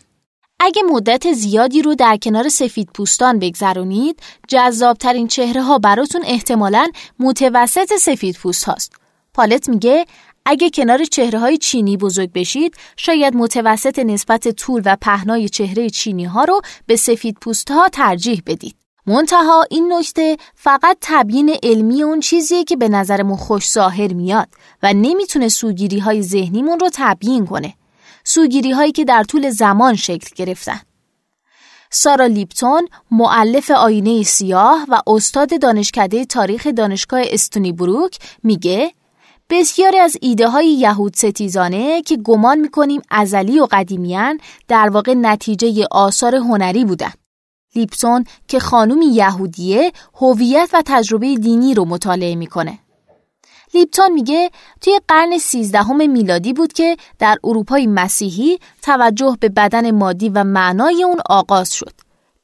اگه 0.60 0.84
مدت 0.84 1.34
زیادی 1.34 1.82
رو 1.82 1.96
در 1.96 2.18
کنار 2.18 2.50
سفید 2.50 2.90
پوستان 2.94 3.40
بگذرونید 3.40 4.20
جذابترین 4.48 5.28
چهره 5.28 5.62
ها 5.62 5.78
براتون 5.78 6.22
احتمالاً 6.26 6.92
متوسط 7.20 7.94
سفید 8.00 8.36
پوست 8.36 8.64
هاست. 8.64 8.94
پالت 9.34 9.70
میگه 9.70 10.06
اگه 10.46 10.70
کنار 10.70 11.04
چهره 11.04 11.40
های 11.40 11.58
چینی 11.58 11.98
بزرگ 11.98 12.32
بشید 12.34 12.76
شاید 12.98 13.36
متوسط 13.36 14.00
نسبت 14.00 14.48
طول 14.52 14.82
و 14.86 14.98
پهنای 15.02 15.50
چهره 15.50 15.90
چینی 15.90 16.26
ها 16.26 16.44
رو 16.44 16.62
به 16.88 16.96
سفید 16.96 17.38
پوست 17.42 17.72
ها 17.72 17.90
ترجیح 17.90 18.42
بدید. 18.46 18.85
منتها 19.08 19.66
این 19.70 19.94
نکته 19.94 20.38
فقط 20.56 20.98
تبیین 21.02 21.58
علمی 21.64 22.04
اون 22.04 22.20
چیزیه 22.20 22.64
که 22.64 22.76
به 22.76 22.90
نظرمون 22.90 23.38
خوش 23.38 23.72
ظاهر 23.72 24.14
میاد 24.14 24.48
و 24.84 24.94
نمی‌تونه 24.94 25.50
سوگیری 25.50 26.00
های 26.00 26.22
ذهنیمون 26.22 26.80
رو 26.80 26.90
تبیین 26.94 27.46
کنه. 27.46 27.74
سوگیری 28.24 28.72
هایی 28.72 28.92
که 28.92 29.06
در 29.06 29.24
طول 29.24 29.50
زمان 29.50 29.96
شکل 29.96 30.28
گرفتن. 30.36 30.80
سارا 31.92 32.26
لیپتون 32.26 32.88
معلف 33.12 33.72
آینه 33.72 34.24
سیاه 34.24 34.86
و 34.90 35.02
استاد 35.08 35.62
دانشکده 35.62 36.26
تاریخ 36.26 36.68
دانشگاه 36.68 37.22
استونی 37.26 37.72
بروک 37.72 38.18
میگه 38.44 38.92
بسیاری 39.50 39.98
از 39.98 40.18
ایده 40.22 40.48
های 40.48 40.68
یهود 40.68 41.14
ستیزانه 41.16 42.02
که 42.02 42.18
گمان 42.18 42.60
می‌کنیم 42.60 43.02
ازلی 43.10 43.60
و 43.60 43.68
قدیمیان 43.72 44.40
در 44.68 44.90
واقع 44.90 45.14
نتیجه 45.14 45.86
آثار 45.92 46.36
هنری 46.36 46.86
بودن. 46.86 47.12
لیپسون 47.76 48.26
که 48.48 48.60
خانومی 48.60 49.06
یهودیه 49.06 49.92
هویت 50.14 50.70
و 50.74 50.84
تجربه 50.86 51.36
دینی 51.36 51.74
رو 51.74 51.86
مطالعه 51.86 52.36
می‌کنه. 52.36 52.80
لیپتون 53.74 54.12
میگه 54.12 54.52
توی 54.82 55.00
قرن 55.08 55.38
سیزدهم 55.38 56.10
میلادی 56.10 56.54
بود 56.54 56.74
که 56.74 56.98
در 57.20 57.38
اروپای 57.44 57.88
مسیحی 57.88 58.60
توجه 58.82 59.38
به 59.40 59.50
بدن 59.50 59.92
مادی 59.92 60.30
و 60.30 60.44
معنای 60.44 61.04
اون 61.04 61.18
آغاز 61.30 61.74
شد. 61.74 61.94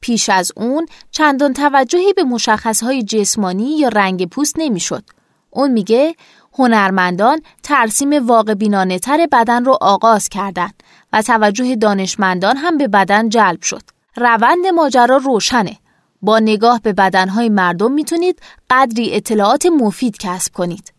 پیش 0.02 0.30
از 0.30 0.52
اون 0.56 0.86
چندان 1.12 1.54
توجهی 1.54 2.14
به 2.14 2.24
مشخصهای 2.24 3.04
جسمانی 3.04 3.78
یا 3.78 3.88
رنگ 3.88 4.30
پوست 4.30 4.56
نمی‌شد. 4.58 5.04
اون 5.50 5.72
میگه 5.72 6.16
هنرمندان 6.54 7.42
ترسیم 7.64 8.28
واقع 8.28 8.54
بینانه 8.54 9.00
تر 9.00 9.28
بدن 9.32 9.66
رو 9.66 9.78
آغاز 9.82 10.30
کردند 10.30 10.84
و 11.14 11.22
توجه 11.22 11.76
دانشمندان 11.76 12.58
هم 12.58 12.78
به 12.78 12.88
بدن 12.88 13.30
جلب 13.30 13.62
شد. 13.62 13.82
روند 14.16 14.68
ماجرا 14.76 15.18
روشنه. 15.18 15.78
با 16.22 16.40
نگاه 16.40 16.80
به 16.84 16.94
بدنهای 16.94 17.50
مردم 17.50 17.92
می‌تونید 17.92 18.42
قدری 18.70 19.16
اطلاعات 19.16 19.66
مفید 19.66 20.18
کسب 20.18 20.54
کنید. 20.54 20.94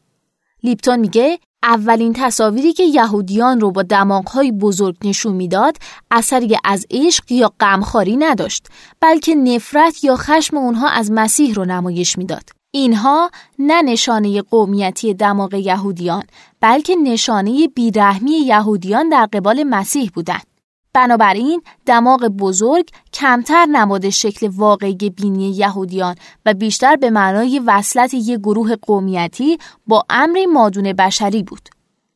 لیپتون 0.62 1.00
میگه 1.00 1.38
اولین 1.62 2.12
تصاویری 2.12 2.72
که 2.72 2.84
یهودیان 2.84 3.60
رو 3.60 3.70
با 3.70 3.82
دماغهای 3.82 4.52
بزرگ 4.52 4.96
نشون 5.04 5.34
می‌داد 5.34 5.76
اثری 6.10 6.56
از 6.64 6.86
عشق 6.90 7.32
یا 7.32 7.52
غمخواری 7.60 8.16
نداشت 8.16 8.66
بلکه 9.00 9.34
نفرت 9.34 10.04
یا 10.04 10.16
خشم 10.16 10.56
اونها 10.56 10.88
از 10.88 11.10
مسیح 11.12 11.54
رو 11.54 11.64
نمایش 11.64 12.18
می‌داد. 12.18 12.50
اینها 12.70 13.30
نه 13.58 13.82
نشانه 13.82 14.42
قومیتی 14.42 15.14
دماغ 15.14 15.54
یهودیان 15.54 16.22
بلکه 16.60 16.96
نشانه 16.96 17.68
بیرحمی 17.68 18.32
یهودیان 18.32 19.08
در 19.08 19.26
قبال 19.32 19.62
مسیح 19.62 20.10
بودند. 20.14 20.51
بنابراین 20.94 21.62
دماغ 21.86 22.20
بزرگ 22.20 22.88
کمتر 23.12 23.66
نماد 23.66 24.08
شکل 24.08 24.48
واقعی 24.48 25.10
بینی 25.10 25.50
یهودیان 25.50 26.14
و 26.46 26.54
بیشتر 26.54 26.96
به 26.96 27.10
معنای 27.10 27.58
وصلت 27.58 28.14
یک 28.14 28.38
گروه 28.38 28.76
قومیتی 28.76 29.58
با 29.86 30.04
امر 30.10 30.46
مادون 30.52 30.92
بشری 30.92 31.42
بود. 31.42 31.68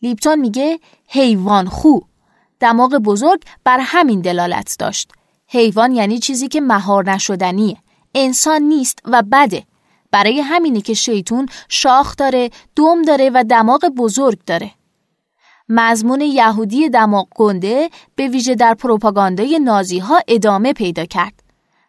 لیپتون 0.03 0.39
میگه 0.39 0.79
حیوان 1.09 1.69
خو 1.69 1.99
دماغ 2.61 2.91
بزرگ 2.91 3.43
بر 3.65 3.79
همین 3.81 4.21
دلالت 4.21 4.77
داشت. 4.79 5.13
حیوان 5.47 5.93
یعنی 5.93 6.19
چیزی 6.19 6.49
که 6.49 6.61
مهار 6.61 7.11
نشدنیه. 7.11 7.77
انسان 8.15 8.63
نیست 8.63 8.99
و 9.05 9.23
بده. 9.33 9.65
برای 10.11 10.41
همینه 10.41 10.81
که 10.81 10.95
شیطون 10.95 11.49
شاخ 11.69 12.17
داره، 12.17 12.51
دم 12.77 13.03
داره 13.03 13.31
و 13.35 13.45
دماغ 13.49 13.85
بزرگ 13.97 14.39
داره. 14.47 14.71
مضمون 15.69 16.21
یهودی 16.21 16.89
دماغ 16.89 17.29
گنده 17.37 17.91
به 18.15 18.29
ویژه 18.29 18.55
در 18.55 18.75
پروپاگاندای 18.75 19.59
نازی 19.59 19.99
ها 19.99 20.21
ادامه 20.29 20.73
پیدا 20.73 21.05
کرد. 21.05 21.43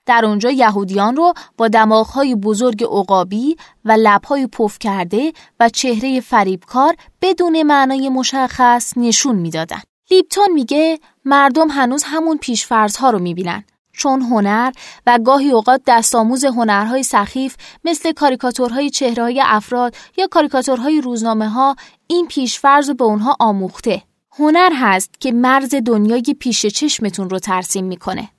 در 0.05 0.25
اونجا 0.25 0.51
یهودیان 0.51 1.15
رو 1.15 1.33
با 1.57 1.67
دماغهای 1.67 2.35
بزرگ 2.35 2.83
عقابی 2.83 3.57
و 3.85 3.91
لبهای 3.91 4.47
پف 4.47 4.79
کرده 4.79 5.33
و 5.59 5.69
چهره 5.69 6.19
فریبکار 6.19 6.95
بدون 7.21 7.63
معنای 7.63 8.09
مشخص 8.09 8.93
نشون 8.97 9.35
می‌دادن. 9.35 9.81
لیپتون 10.11 10.51
میگه 10.53 10.99
مردم 11.25 11.67
هنوز 11.67 12.03
همون 12.05 12.37
پیشفرزها 12.37 13.09
رو 13.09 13.19
می‌بینن 13.19 13.63
چون 13.97 14.21
هنر 14.21 14.71
و 15.07 15.19
گاهی 15.25 15.51
اوقات 15.51 15.81
دستآموز 15.87 16.45
هنرهای 16.45 17.03
سخیف 17.03 17.55
مثل 17.83 18.11
کاریکاتورهای 18.11 18.89
چهرههای 18.89 19.41
افراد 19.45 19.95
یا 20.17 20.27
کاریکاتورهای 20.27 21.01
روزنامه 21.01 21.49
ها 21.49 21.75
این 22.07 22.27
پیشفرض 22.27 22.89
رو 22.89 22.95
به 22.95 23.03
اونها 23.03 23.35
آموخته. 23.39 24.03
هنر 24.39 24.69
هست 24.73 25.21
که 25.21 25.31
مرز 25.31 25.75
دنیای 25.85 26.35
پیش 26.39 26.65
چشمتون 26.65 27.29
رو 27.29 27.39
ترسیم 27.39 27.85
می‌کنه. 27.85 28.29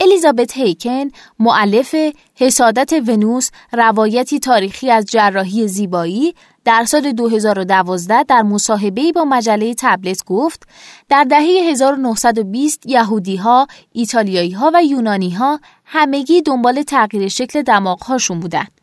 الیزابت 0.00 0.56
هیکن 0.56 1.08
معلف 1.38 1.94
حسادت 2.34 2.92
ونوس 3.08 3.50
روایتی 3.72 4.38
تاریخی 4.38 4.90
از 4.90 5.04
جراحی 5.04 5.68
زیبایی 5.68 6.34
در 6.64 6.84
سال 6.84 7.12
2012 7.12 8.22
در 8.22 8.42
مصاحبه‌ای 8.42 9.12
با 9.12 9.24
مجله 9.24 9.74
تبلت 9.78 10.24
گفت 10.24 10.62
در 11.08 11.24
دهه 11.24 11.70
1920 11.70 12.86
یهودی 12.86 13.36
ها، 13.36 13.66
ایتالیایی 13.92 14.50
ها 14.50 14.70
و 14.74 14.84
یونانی 14.84 15.30
ها 15.30 15.60
همگی 15.84 16.42
دنبال 16.42 16.82
تغییر 16.82 17.28
شکل 17.28 17.62
دماغهاشون 17.62 18.40
بودند. 18.40 18.80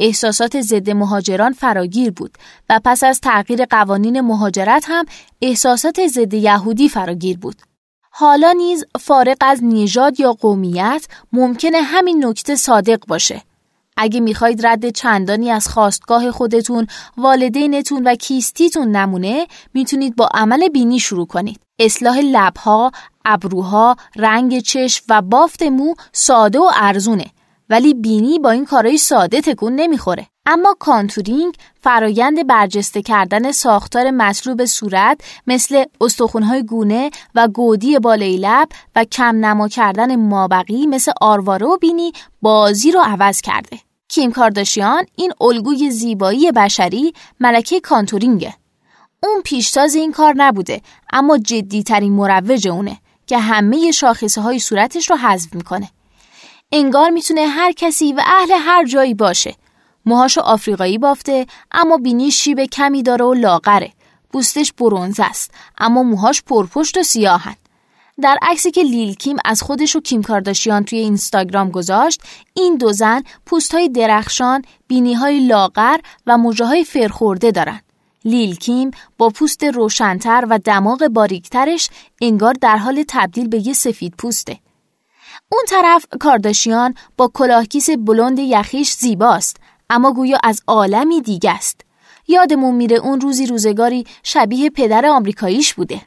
احساسات 0.00 0.60
ضد 0.60 0.90
مهاجران 0.90 1.52
فراگیر 1.52 2.10
بود 2.10 2.38
و 2.70 2.80
پس 2.84 3.04
از 3.04 3.20
تغییر 3.20 3.64
قوانین 3.64 4.20
مهاجرت 4.20 4.84
هم 4.88 5.04
احساسات 5.42 6.06
ضد 6.06 6.34
یهودی 6.34 6.88
فراگیر 6.88 7.38
بود. 7.38 7.69
حالا 8.10 8.52
نیز 8.52 8.84
فارغ 9.00 9.36
از 9.40 9.64
نژاد 9.64 10.20
یا 10.20 10.32
قومیت 10.32 11.06
ممکنه 11.32 11.82
همین 11.82 12.24
نکته 12.24 12.56
صادق 12.56 13.06
باشه. 13.06 13.42
اگه 13.96 14.20
می‌خواید 14.20 14.66
رد 14.66 14.90
چندانی 14.90 15.50
از 15.50 15.68
خاستگاه 15.68 16.30
خودتون، 16.30 16.86
والدینتون 17.16 18.02
و 18.06 18.14
کیستیتون 18.14 18.88
نمونه، 18.88 19.46
می‌تونید 19.74 20.16
با 20.16 20.28
عمل 20.34 20.68
بینی 20.68 21.00
شروع 21.00 21.26
کنید. 21.26 21.60
اصلاح 21.78 22.18
لبها، 22.18 22.92
ابروها، 23.24 23.96
رنگ 24.16 24.60
چشم 24.60 25.04
و 25.08 25.22
بافت 25.22 25.62
مو 25.62 25.94
ساده 26.12 26.58
و 26.58 26.70
ارزونه. 26.74 27.26
ولی 27.68 27.94
بینی 27.94 28.38
با 28.38 28.50
این 28.50 28.64
کارای 28.64 28.98
ساده 28.98 29.40
تکون 29.40 29.74
نمی‌خوره. 29.74 30.26
اما 30.46 30.76
contouring 30.78 31.54
فرایند 31.80 32.46
برجسته 32.46 33.02
کردن 33.02 33.52
ساختار 33.52 34.10
مطلوب 34.10 34.64
صورت 34.64 35.20
مثل 35.46 35.84
استخونهای 36.00 36.62
گونه 36.62 37.10
و 37.34 37.48
گودی 37.48 37.98
بالای 37.98 38.36
لب 38.36 38.68
و 38.96 39.04
کم 39.04 39.36
نما 39.36 39.68
کردن 39.68 40.16
مابقی 40.16 40.86
مثل 40.86 41.12
آرواره 41.20 41.66
و 41.66 41.76
بینی 41.76 42.12
بازی 42.42 42.92
رو 42.92 43.00
عوض 43.00 43.40
کرده. 43.40 43.78
کیم 44.08 44.32
کارداشیان 44.32 45.06
این 45.16 45.32
الگوی 45.40 45.90
زیبایی 45.90 46.52
بشری 46.52 47.12
ملکه 47.40 47.80
کانتورینگه. 47.80 48.54
اون 49.22 49.42
پیشتاز 49.44 49.94
این 49.94 50.12
کار 50.12 50.34
نبوده 50.36 50.80
اما 51.12 51.38
جدیترین 51.38 52.12
مروج 52.12 52.68
اونه 52.68 52.98
که 53.26 53.38
همه 53.38 53.90
شاخصه 53.90 54.40
های 54.40 54.58
صورتش 54.58 55.10
رو 55.10 55.16
حذف 55.16 55.54
می‌کنه. 55.54 55.90
انگار 56.72 57.10
می‌تونه 57.10 57.46
هر 57.46 57.72
کسی 57.72 58.12
و 58.12 58.20
اهل 58.26 58.52
هر 58.58 58.86
جایی 58.86 59.14
باشه. 59.14 59.54
موهاشو 60.06 60.40
آفریقایی 60.40 60.98
بافته 60.98 61.46
اما 61.72 61.96
بینی 61.96 62.30
شیب 62.30 62.64
کمی 62.64 63.02
داره 63.02 63.24
و 63.24 63.34
لاغره. 63.34 63.92
بوستش 64.32 64.72
برونز 64.72 65.20
است 65.20 65.50
اما 65.78 66.02
موهاش 66.02 66.42
پرپشت 66.42 66.98
و 66.98 67.02
سیاهن. 67.02 67.56
در 68.22 68.38
عکسی 68.42 68.70
که 68.70 68.82
لیل 68.82 69.14
کیم 69.14 69.36
از 69.44 69.62
خودش 69.62 69.96
و 69.96 70.00
کیم 70.00 70.22
کارداشیان 70.22 70.84
توی 70.84 70.98
اینستاگرام 70.98 71.70
گذاشت 71.70 72.22
این 72.54 72.76
دو 72.76 72.92
زن 72.92 73.22
پوست 73.46 73.74
های 73.74 73.88
درخشان، 73.88 74.62
بینی 74.88 75.14
های 75.14 75.46
لاغر 75.46 75.96
و 76.26 76.38
موجه 76.38 76.64
های 76.64 76.84
فرخورده 76.84 77.50
دارن. 77.50 77.80
لیل 78.24 78.54
کیم 78.54 78.90
با 79.18 79.28
پوست 79.28 79.64
روشنتر 79.64 80.46
و 80.50 80.58
دماغ 80.58 81.08
باریکترش 81.08 81.88
انگار 82.20 82.54
در 82.60 82.76
حال 82.76 83.04
تبدیل 83.08 83.48
به 83.48 83.66
یه 83.66 83.72
سفید 83.72 84.14
پوسته. 84.18 84.58
اون 85.52 85.62
طرف 85.68 86.06
کارداشیان 86.20 86.94
با 87.16 87.30
کلاهکیس 87.34 87.90
بلند 87.90 88.38
یخیش 88.38 88.92
زیباست 88.92 89.56
اما 89.90 90.12
گویا 90.12 90.38
از 90.42 90.62
عالمی 90.66 91.20
دیگه 91.20 91.50
است. 91.50 91.80
یادمون 92.28 92.74
میره 92.74 92.96
اون 92.96 93.20
روزی 93.20 93.46
روزگاری 93.46 94.06
شبیه 94.22 94.70
پدر 94.70 95.06
آمریکاییش 95.06 95.74
بوده. 95.74 96.00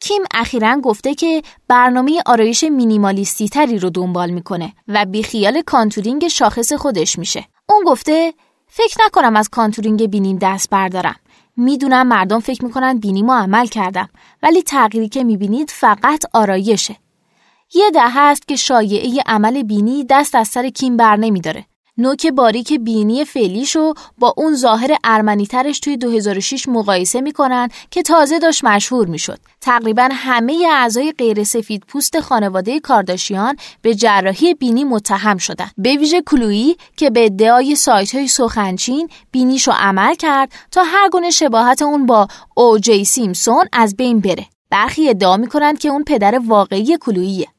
کیم 0.00 0.22
اخیرا 0.34 0.80
گفته 0.80 1.14
که 1.14 1.42
برنامه 1.68 2.22
آرایش 2.26 2.64
مینیمالیستی‌تری 2.64 3.78
رو 3.78 3.90
دنبال 3.90 4.30
می‌کنه 4.30 4.72
و 4.88 5.04
بیخیال 5.04 5.62
contouring 5.62 6.28
شاخص 6.28 6.72
خودش 6.72 7.18
میشه. 7.18 7.44
اون 7.68 7.84
گفته 7.86 8.34
فکر 8.68 8.96
نکنم 9.06 9.36
از 9.36 9.48
contouring 9.48 10.06
بینیم 10.06 10.38
دست 10.42 10.70
بردارم. 10.70 11.16
می‌دونم 11.56 12.06
مردم 12.06 12.40
فکر 12.40 12.64
می‌کنن 12.64 12.98
بینیمو 12.98 13.32
عمل 13.32 13.66
کردم 13.66 14.08
ولی 14.42 14.62
تغییری 14.62 15.08
که 15.08 15.24
می‌بینید 15.24 15.70
فقط 15.70 16.24
آرایشه. 16.32 16.96
یه 17.74 17.90
دهه 17.90 18.08
است 18.08 18.48
که 18.48 18.56
شایعه 18.56 19.22
عمل 19.26 19.62
بینی 19.62 20.04
دست 20.10 20.34
از 20.34 20.48
سر 20.48 20.68
کیم 20.68 20.96
بر 20.96 21.16
نمیداره. 21.16 21.66
نوک 21.98 22.26
باریک 22.26 22.72
بینی 22.72 23.24
فعلیشو 23.24 23.94
با 24.18 24.34
اون 24.36 24.54
ظاهر 24.54 24.96
ارمنیترش 25.04 25.80
توی 25.80 25.96
2006 25.96 26.68
مقایسه 26.68 27.20
می‌کنن 27.20 27.68
که 27.90 28.02
تازه 28.02 28.38
داشت 28.38 28.64
مشهور 28.64 29.06
می‌شد. 29.06 29.38
تقریبا 29.60 30.08
همه 30.12 30.66
اعضای 30.72 31.12
غیر 31.12 31.44
سفید 31.44 31.84
پوست 31.88 32.20
خانواده 32.20 32.80
کارداشیان 32.80 33.56
به 33.82 33.94
جراحی 33.94 34.54
بینی 34.54 34.84
متهم 34.84 35.38
شدن. 35.38 35.70
به 35.78 35.96
ویژه 35.96 36.22
کلویی 36.22 36.76
که 36.96 37.10
به 37.10 37.24
ادعای 37.24 37.74
سایت 37.74 38.14
های 38.14 38.28
سخنچین 38.28 39.08
بینیشو 39.30 39.72
عمل 39.72 40.14
کرد 40.14 40.52
تا 40.70 40.82
هر 40.84 41.08
گونه 41.08 41.30
شباهت 41.30 41.82
اون 41.82 42.06
با 42.06 42.28
او 42.54 42.78
جی 42.78 43.04
سیمسون 43.04 43.64
از 43.72 43.96
بین 43.96 44.20
بره. 44.20 44.46
برخی 44.70 45.08
ادعا 45.08 45.36
می‌کنند 45.36 45.78
که 45.78 45.88
اون 45.88 46.04
پدر 46.04 46.40
واقعی 46.46 46.98
کلوییه. 47.00 47.53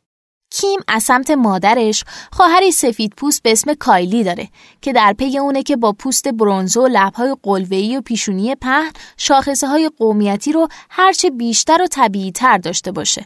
کیم 0.55 0.79
از 0.87 1.03
سمت 1.03 1.31
مادرش 1.31 2.03
خواهری 2.31 2.71
سفید 2.71 3.13
پوست 3.17 3.43
به 3.43 3.51
اسم 3.51 3.73
کایلی 3.73 4.23
داره 4.23 4.47
که 4.81 4.93
در 4.93 5.13
پی 5.13 5.37
اونه 5.37 5.63
که 5.63 5.75
با 5.75 5.91
پوست 5.91 6.27
برنزه 6.27 6.74
و 6.74 6.83
و 6.83 6.87
لبهای 6.87 7.35
قلوه‌ای 7.43 7.97
و 7.97 8.01
پیشونی 8.01 8.55
پهن 8.55 8.91
شاخصه 9.17 9.67
های 9.67 9.91
قومیتی 9.97 10.51
رو 10.51 10.67
هرچه 10.89 11.29
بیشتر 11.29 11.81
و 11.81 11.87
طبیعی 11.87 12.31
تر 12.31 12.57
داشته 12.57 12.91
باشه. 12.91 13.25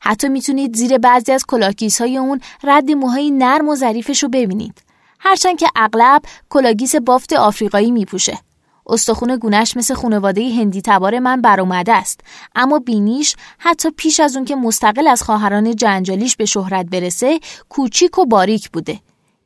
حتی 0.00 0.28
می‌تونید 0.28 0.76
زیر 0.76 0.98
بعضی 0.98 1.32
از 1.32 1.46
کلاه‌گیس 1.46 2.00
های 2.00 2.16
اون 2.16 2.40
رد 2.64 2.90
موهای 2.90 3.30
نرم 3.30 3.68
و 3.68 3.76
ظریفش 3.76 4.22
رو 4.22 4.28
ببینید. 4.28 4.82
هرچند 5.20 5.58
که 5.58 5.68
اغلب 5.76 6.22
کلاه‌گیس 6.48 6.96
بافت 6.96 7.32
آفریقایی 7.32 7.90
میپوشه. 7.90 8.38
استخون 8.88 9.36
گونش 9.36 9.76
مثل 9.76 9.94
خانواده 9.94 10.54
هندی 10.54 10.82
تبار 10.84 11.18
من 11.18 11.40
برآمده 11.40 11.94
است. 11.94 12.20
اما 12.54 12.78
بینیش 12.78 13.36
حتی 13.58 13.90
پیش 13.90 14.20
از 14.20 14.36
اون 14.36 14.44
که 14.44 14.56
مستقل 14.56 15.08
از 15.08 15.22
خواهران 15.22 15.76
جنجالیش 15.76 16.36
به 16.36 16.44
شهرت 16.44 16.86
برسه 16.86 17.40
کوچیک 17.68 18.18
و 18.18 18.26
باریک 18.26 18.70
بوده. 18.70 19.00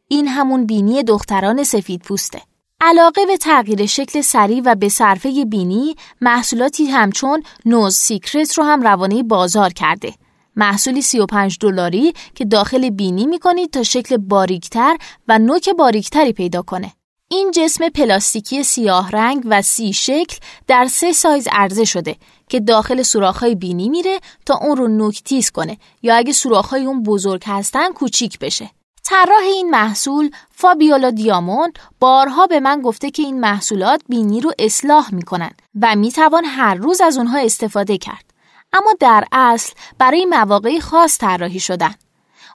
این 0.09 0.29
همون 0.29 0.67
بینی 0.67 1.03
دختران 1.03 1.65
سفید 1.65 2.01
پوسته. 2.01 2.43
علاقه 2.81 3.27
به 3.27 3.37
تغییر 3.37 3.87
شکل 3.87 4.21
سریع 4.21 4.63
و 4.65 4.75
به 4.75 4.89
صرفه 4.89 5.45
بینی 5.45 5.97
محصولاتی 6.21 6.85
همچون 6.85 7.43
Nose 7.65 7.97
Secret 7.97 8.59
رو 8.59 8.65
هم 8.65 8.83
روانه 8.83 9.23
بازار 9.23 9.73
کرده. 9.73 10.15
محصولی 10.57 11.03
35 11.03 11.59
دلاری 11.61 12.13
که 12.35 12.45
داخل 12.45 12.91
بینی 12.91 13.27
می‌کنید 13.27 13.71
تا 13.71 13.83
شکل 13.83 14.17
باریکتر 14.17 14.97
و 15.29 15.39
نوک 15.39 15.69
باریکتری 15.69 16.33
پیدا 16.33 16.63
کنه. 16.63 16.93
این 17.35 17.51
جسم 17.51 17.89
پلاستیکی 17.89 18.65
سیاه 18.65 19.11
رنگ 19.11 19.43
و 19.45 19.63
C 19.63 19.93
شکل 19.93 20.37
در 20.67 20.87
سه 20.87 21.13
سایز 21.13 21.49
عرضه 21.53 21.85
شده 21.85 22.17
که 22.49 22.61
داخل 22.61 23.03
سوراخ‌های 23.03 23.55
بینی 23.55 23.89
میره 23.89 24.21
تا 24.47 24.59
اون 24.63 24.77
رو 24.77 24.89
نوکتیز 24.89 25.51
کنه 25.51 25.79
یا 26.03 26.17
اگه 26.17 26.33
سوراخ‌های 26.33 26.85
اون 26.87 27.03
بزرگ 27.03 27.43
هستن 27.47 27.93
کوچیک 27.93 28.39
بشه. 28.39 28.71
طراح 29.05 29.43
این 29.43 29.71
محصول 29.71 30.31
فابیولا 30.51 31.11
دیاموند 31.11 31.79
بارها 32.01 32.47
به 32.47 32.61
من 32.61 32.83
گفته 32.83 33.11
که 33.11 33.23
این 33.23 33.41
محصولات 33.41 34.03
بینی 34.09 34.41
رو 34.41 34.53
اصلاح 34.59 35.15
می‌کنن 35.15 35.51
و 35.81 35.97
می‌توان 35.97 36.45
هر 36.45 36.75
روز 36.75 37.01
از 37.01 37.19
اونها 37.19 37.39
استفاده 37.39 37.99
کرد. 37.99 38.25
اما 38.73 38.93
در 39.01 39.25
اصل 39.33 39.73
برای 39.99 40.25
مواقع 40.25 40.79
خاص 40.79 41.19
طراحی 41.19 41.61
شدن. 41.61 41.95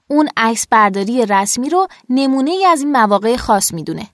اون 0.08 0.30
عکس 0.38 0.68
برداری 0.68 1.26
رسمی 1.26 1.70
رو 1.70 1.88
نمونه 2.10 2.52
از 2.68 2.82
این 2.82 2.92
مواقع 2.92 3.38
خاص 3.38 3.74
می‌دونه. 3.74 4.08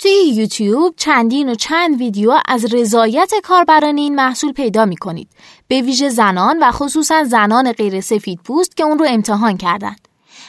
توی 0.00 0.32
یوتیوب 0.34 0.94
چندین 0.96 1.48
و 1.48 1.54
چند 1.54 1.98
ویدیو 1.98 2.38
از 2.48 2.74
رضایت 2.74 3.32
کاربران 3.42 3.98
این 3.98 4.14
محصول 4.14 4.52
پیدا 4.52 4.84
می 4.84 4.96
کنید. 4.96 5.28
به 5.68 5.80
ویژه 5.80 6.08
زنان 6.08 6.58
و 6.62 6.70
خصوصا 6.70 7.24
زنان 7.24 7.72
غیر 7.72 8.00
سفید 8.00 8.40
پوست 8.44 8.76
که 8.76 8.84
اون 8.84 8.98
رو 8.98 9.06
امتحان 9.08 9.56
کردن. 9.56 9.96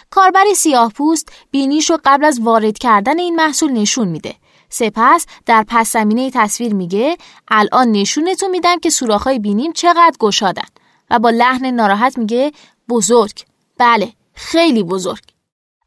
کاربر 0.09 0.43
سیاه 0.55 0.91
پوست 0.91 1.31
بینیش 1.51 1.89
رو 1.89 1.99
قبل 2.05 2.25
از 2.25 2.39
وارد 2.39 2.77
کردن 2.77 3.19
این 3.19 3.35
محصول 3.35 3.71
نشون 3.71 4.07
میده. 4.07 4.35
سپس 4.69 5.25
در 5.45 5.65
پس 5.67 5.93
زمینه 5.93 6.31
تصویر 6.33 6.73
میگه 6.73 7.17
الان 7.47 7.91
نشونتون 7.91 8.51
میدم 8.51 8.79
که 8.79 8.89
سوراخ‌های 8.89 9.39
بینیم 9.39 9.71
چقدر 9.71 10.15
گشادن 10.19 10.67
و 11.09 11.19
با 11.19 11.29
لحن 11.29 11.65
ناراحت 11.65 12.17
میگه 12.17 12.51
بزرگ 12.89 13.41
بله 13.77 14.13
خیلی 14.33 14.83
بزرگ 14.83 15.23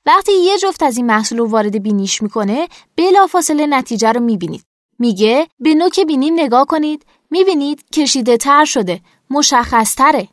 وقتی 0.07 0.33
یه 0.33 0.59
جفت 0.59 0.83
از 0.83 0.97
این 0.97 1.07
محصول 1.07 1.39
رو 1.39 1.49
وارد 1.49 1.83
بینیش 1.83 2.23
می‌کنه 2.23 2.69
بلافاصله 2.97 3.67
نتیجه 3.67 4.13
رو 4.13 4.21
می‌بینید. 4.21 4.65
میگه 4.99 5.49
به 5.61 5.75
نوک 5.75 6.01
بینیم 6.01 6.35
نگاه 6.35 6.67
کنید. 6.67 7.07
می‌بینید 7.31 7.91
کشیده 7.91 8.37
تر 8.37 8.65
شده 8.65 9.01
مشخص 9.31 9.95
تره 9.95 10.29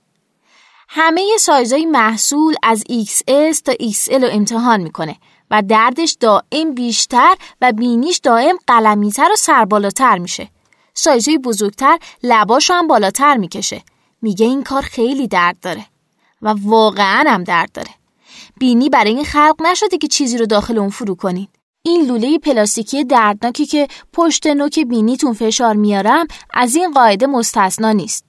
همه 0.90 1.38
سایزهای 1.40 1.86
محصول 1.86 2.56
از 2.64 2.84
XS 2.90 3.62
تا 3.62 3.74
XL 3.74 4.24
رو 4.24 4.28
امتحان 4.32 4.82
می‌کنه 4.82 5.16
و 5.52 5.62
دردش 5.62 6.18
دائم 6.20 6.74
بیشتر 6.76 7.36
و 7.62 7.72
بینیش 7.72 8.18
دائم 8.18 8.58
قلمیتر 8.68 9.30
و 9.34 9.36
سربالاتر 9.36 10.18
میشه. 10.18 10.50
سایزهای 10.94 11.38
بزرگتر 11.38 12.00
لباشو 12.24 12.74
هم 12.74 12.88
بالاتر 12.88 13.38
می‌کشه. 13.38 13.84
میگه 14.22 14.46
این 14.46 14.64
کار 14.64 14.82
خیلی 14.82 15.28
درد 15.28 15.60
داره 15.60 15.86
و 16.42 16.56
واقعا 16.64 17.24
هم 17.28 17.44
درد 17.44 17.72
داره. 17.72 18.01
بینی 18.62 18.90
برای 18.90 19.14
این 19.14 19.24
خلق 19.24 19.56
نشده 19.62 19.98
که 19.98 20.08
چیزی 20.08 20.38
رو 20.38 20.46
داخل 20.46 20.78
اون 20.78 20.90
فرو 20.90 21.16
کنین. 21.16 21.48
این 21.84 22.06
لوله 22.06 22.38
پلاستیکی 22.38 23.04
دردناکی 23.04 23.66
که 23.66 23.88
پشت 24.14 24.48
نوک 24.48 24.80
بینیتون 24.80 25.34
فشار 25.34 25.76
میارم 25.76 26.28
از 26.54 26.76
این 26.76 26.92
قاعده 26.92 27.28
مستثنا 27.28 27.92
نیست. 27.92 28.26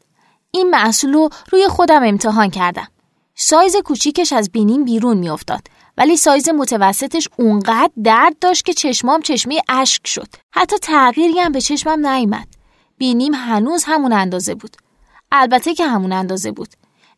این 0.51 0.71
محصول 0.71 1.12
رو 1.12 1.29
روی 1.51 1.68
خودم 1.68 2.03
امتحان 2.05 2.51
کردم. 2.51 2.88
سایز 3.35 3.77
کوچیکش 3.77 4.33
از 4.33 4.51
بینیم 4.51 4.85
بیرون 4.85 5.16
میافتاد 5.16 5.62
ولی 5.97 6.16
سایز 6.16 6.49
متوسطش 6.49 7.29
اونقدر 7.38 7.90
درد 8.05 8.38
داشت 8.40 8.64
که 8.64 8.75
چشمام 8.75 9.21
چشمه 9.21 9.61
اشک 9.68 10.07
شد. 10.07 10.29
حتی 10.51 10.77
تغییری 10.79 11.38
هم 11.40 11.53
به 11.53 11.61
چشمم 11.61 12.07
نیامد. 12.07 12.49
بینیم 12.99 13.35
هنوز 13.35 13.85
همون 13.87 14.12
اندازه 14.12 14.55
بود. 14.55 14.77
البته 15.33 15.75
که 15.75 15.87
همون 15.87 16.12
اندازه 16.12 16.53
بود. 16.53 16.68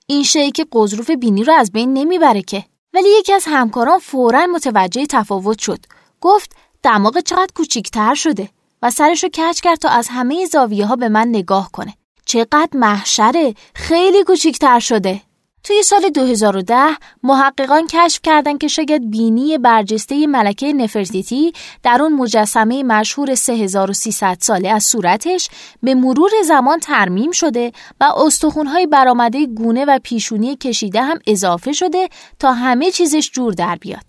این 0.06 0.22
شی 0.22 0.50
که 0.50 0.66
قضروف 0.72 1.10
بینی 1.10 1.44
رو 1.44 1.52
از 1.52 1.72
بین 1.72 1.92
نمی‌بره 1.92 2.42
که. 2.42 2.64
ولی 2.94 3.08
یکی 3.18 3.32
از 3.32 3.44
همکاران 3.46 3.98
فورا 3.98 4.46
متوجه 4.46 5.06
تفاوت 5.06 5.58
شد. 5.58 5.78
گفت 6.20 6.56
دماغ 6.82 7.20
چقدر 7.20 7.52
کوچیکتر 7.54 8.14
شده 8.14 8.48
و 8.82 8.90
سرش 8.90 9.24
رو 9.24 9.28
کج 9.28 9.60
کرد 9.60 9.78
تا 9.78 9.88
از 9.88 10.08
همه 10.10 10.46
زاویه 10.46 10.86
ها 10.86 10.96
به 10.96 11.08
من 11.08 11.28
نگاه 11.28 11.70
کنه. 11.72 11.94
چقدر 12.26 12.68
محشره 12.74 13.54
خیلی 13.74 14.24
کوچیکتر 14.24 14.78
شده. 14.78 15.20
توی 15.64 15.82
سال 15.82 16.10
2010 16.10 16.96
محققان 17.22 17.86
کشف 17.86 18.20
کردند 18.22 18.58
که 18.58 18.68
شاید 18.68 19.10
بینی 19.10 19.58
برجسته 19.58 20.26
ملکه 20.26 20.72
نفرتیتی 20.72 21.52
در 21.82 22.02
اون 22.02 22.12
مجسمه 22.12 22.82
مشهور 22.82 23.34
3300 23.34 24.36
ساله 24.40 24.68
از 24.68 24.84
صورتش 24.84 25.48
به 25.82 25.94
مرور 25.94 26.30
زمان 26.44 26.80
ترمیم 26.80 27.30
شده 27.30 27.72
و 28.00 28.04
استخونهای 28.04 28.86
برآمده 28.86 29.46
گونه 29.46 29.84
و 29.84 29.98
پیشونی 30.02 30.56
کشیده 30.56 31.02
هم 31.02 31.18
اضافه 31.26 31.72
شده 31.72 32.08
تا 32.38 32.52
همه 32.52 32.90
چیزش 32.90 33.30
جور 33.32 33.52
در 33.52 33.76
بیاد. 33.76 34.04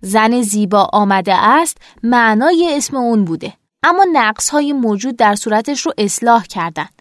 زن 0.00 0.42
زیبا 0.42 0.90
آمده 0.92 1.34
است 1.34 1.76
معنای 2.02 2.76
اسم 2.76 2.96
اون 2.96 3.24
بوده 3.24 3.52
اما 3.82 4.06
نقص 4.12 4.50
های 4.50 4.72
موجود 4.72 5.16
در 5.16 5.34
صورتش 5.34 5.80
رو 5.80 5.92
اصلاح 5.98 6.44
کردند. 6.46 6.97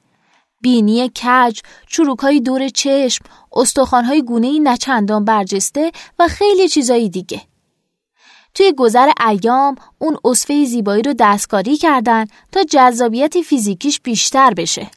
بینی 0.61 1.09
کج، 1.09 1.59
چروکهای 1.87 2.39
دور 2.39 2.69
چشم، 2.69 3.25
استخوانهای 3.53 4.21
گونه‌ای 4.21 4.59
نچندان 4.59 5.25
برجسته 5.25 5.91
و 6.19 6.27
خیلی 6.27 6.69
چیزایی 6.69 7.09
دیگه. 7.09 7.41
توی 8.53 8.73
گذر 8.77 9.11
ایام 9.27 9.75
اون 9.97 10.17
اصفه 10.25 10.65
زیبایی 10.65 11.03
رو 11.03 11.13
دستکاری 11.19 11.77
کردن 11.77 12.25
تا 12.51 12.63
جذابیت 12.63 13.41
فیزیکیش 13.41 13.99
بیشتر 14.01 14.53
بشه. 14.53 14.91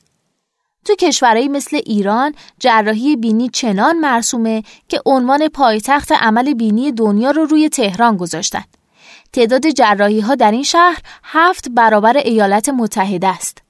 تو 0.85 0.95
کشورهایی 0.95 1.49
مثل 1.49 1.77
ایران 1.87 2.35
جراحی 2.59 3.17
بینی 3.17 3.49
چنان 3.49 3.99
مرسومه 3.99 4.63
که 4.89 5.03
عنوان 5.07 5.49
پایتخت 5.49 6.13
عمل 6.13 6.55
بینی 6.55 6.93
دنیا 6.93 7.31
رو 7.31 7.45
روی 7.45 7.69
تهران 7.69 8.17
گذاشتن. 8.17 8.65
تعداد 9.33 9.71
جراحی 9.71 10.21
ها 10.21 10.35
در 10.35 10.51
این 10.51 10.63
شهر 10.63 10.99
هفت 11.25 11.69
برابر 11.69 12.17
ایالات 12.17 12.69
متحده 12.69 13.29
است. 13.29 13.63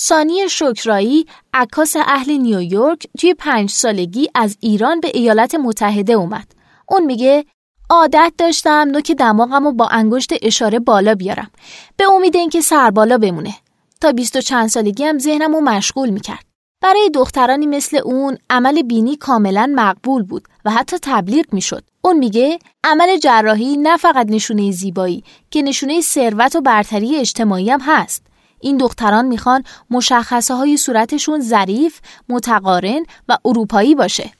سانی 0.00 0.48
شکرایی 0.48 1.26
عکاس 1.54 1.96
اهل 1.96 2.32
نیویورک 2.32 3.06
توی 3.18 3.34
پنج 3.34 3.70
سالگی 3.70 4.28
از 4.34 4.56
ایران 4.60 5.00
به 5.00 5.10
ایالات 5.14 5.54
متحده 5.54 6.12
اومد. 6.12 6.52
اون 6.88 7.04
میگه 7.04 7.44
عادت 7.90 8.32
داشتم 8.38 8.88
نوک 8.90 9.12
دماغم 9.12 9.64
رو 9.64 9.72
با 9.72 9.86
انگشت 9.86 10.32
اشاره 10.42 10.78
بالا 10.78 11.14
بیارم. 11.14 11.50
به 11.96 12.04
امید 12.12 12.36
اینکه 12.36 12.60
سر 12.60 12.90
بالا 12.90 13.18
بمونه. 13.18 13.54
تا 14.00 14.12
بیست 14.12 14.36
و 14.36 14.40
چند 14.40 14.68
سالگی 14.68 15.04
هم 15.04 15.18
ذهنم 15.18 15.54
رو 15.54 15.60
مشغول 15.60 16.10
می‌کرد. 16.10 16.44
برای 16.82 17.10
دخترانی 17.14 17.66
مثل 17.66 17.96
اون 17.96 18.38
عمل 18.50 18.82
بینی 18.82 19.16
کاملا 19.16 19.72
مقبول 19.74 20.22
بود 20.22 20.48
و 20.64 20.70
حتی 20.70 20.96
تبلیغ 21.02 21.46
می‌شد. 21.52 21.84
اون 22.02 22.18
میگه 22.18 22.58
عمل 22.84 23.18
جراحی 23.18 23.76
نه 23.76 23.96
فقط 23.96 24.26
نشونه 24.30 24.70
زیبایی 24.70 25.24
که 25.50 25.62
نشونه 25.62 26.00
ثروت 26.00 26.56
و 26.56 26.60
برتری 26.60 27.16
اجتماعی 27.16 27.70
هم 27.70 27.80
هست. 27.80 28.27
این 28.60 28.76
دختران 28.76 29.26
می‌خوان 29.26 29.64
مشخصه 29.90 30.54
های 30.54 30.76
صورتشون 30.76 31.40
ظریف، 31.40 32.00
متقارن 32.28 33.04
و 33.28 33.38
اروپایی 33.44 33.94
باشه. 33.94 34.30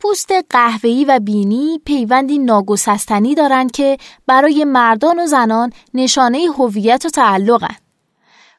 پوست 0.00 0.32
قهوه‌ای 0.50 1.04
و 1.04 1.18
بینی 1.18 1.80
پیوندی 1.84 2.38
ناگسستنی 2.38 3.34
دارند 3.34 3.70
که 3.70 3.96
برای 4.26 4.64
مردان 4.64 5.20
و 5.20 5.26
زنان 5.26 5.72
نشانه 5.94 6.38
هویت 6.58 7.02
و 7.06 7.08
تعلقن. 7.08 7.76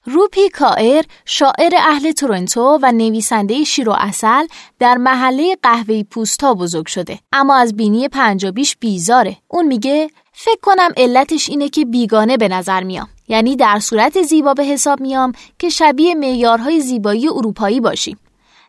روپی 0.05 0.49
کائر 0.49 1.05
شاعر 1.25 1.71
اهل 1.77 2.11
تورنتو 2.11 2.79
و 2.81 2.91
نویسنده 2.91 3.63
شیر 3.63 3.89
و 3.89 3.95
اصل 3.97 4.47
در 4.79 4.97
محله 4.97 5.57
قهوه‌ای 5.63 6.03
پوستا 6.03 6.53
بزرگ 6.53 6.87
شده 6.87 7.19
اما 7.31 7.55
از 7.55 7.75
بینی 7.75 8.07
پنجابیش 8.07 8.77
بیزاره 8.77 9.37
اون 9.47 9.67
میگه 9.67 10.09
فکر 10.33 10.59
کنم 10.61 10.89
علتش 10.97 11.49
اینه 11.49 11.69
که 11.69 11.85
بیگانه 11.85 12.37
به 12.37 12.47
نظر 12.47 12.83
میام 12.83 13.09
یعنی 13.27 13.55
در 13.55 13.79
صورت 13.79 14.21
زیبا 14.21 14.53
به 14.53 14.63
حساب 14.63 14.99
میام 14.99 15.31
که 15.59 15.69
شبیه 15.69 16.15
معیارهای 16.15 16.81
زیبایی 16.81 17.27
اروپایی 17.27 17.79
باشیم 17.79 18.19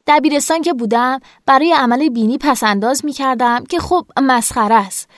دبیرستان 0.07 0.63
که 0.63 0.73
بودم 0.73 1.21
برای 1.47 1.73
عمل 1.73 2.09
بینی 2.09 2.39
پسنداز 2.39 3.05
می‌کردم 3.05 3.65
که 3.65 3.79
خب 3.79 4.07
مسخره 4.23 4.75
است 4.75 5.09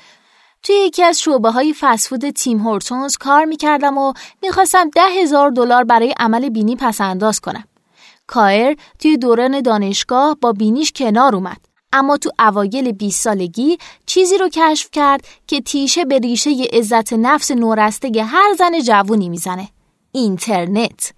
توی 0.62 0.76
یکی 0.76 1.03
از 1.03 1.20
شعبه 1.20 1.50
های 1.50 1.74
فسفود 1.81 2.31
تیم 2.31 2.59
هورتونز 2.59 3.16
کار 3.16 3.44
می‌کردم 3.44 3.98
و 3.98 4.12
می‌خواستم 4.42 4.90
ده 4.90 5.03
هزار 5.22 5.50
دلار 5.50 5.85
برای 5.85 6.14
عمل 6.18 6.48
بینی 6.48 6.76
پسنداز 6.76 7.40
کنم. 7.40 7.64
کایر 8.26 8.76
توی 8.98 9.16
دوران 9.16 9.61
دانشگاه 9.61 10.37
با 10.40 10.53
بینیش 10.53 10.92
کنار 10.96 11.35
اومد. 11.35 11.69
اما 11.92 12.16
تو 12.16 12.31
اوایل 12.38 12.92
20 12.92 13.24
سالگی 13.24 13.79
چیزی 14.07 14.38
رو 14.38 14.48
کشف 14.48 14.90
کرد 14.92 15.24
که 15.46 15.61
تیشه 15.61 16.05
به 16.05 16.18
ریشه 16.18 16.50
عزت 16.72 17.12
نفس 17.12 17.50
نورسته 17.50 18.24
هر 18.24 18.55
زن 18.59 18.81
جوونی 18.81 19.29
می‌زنه. 19.29 19.68
اینترنت. 20.12 21.12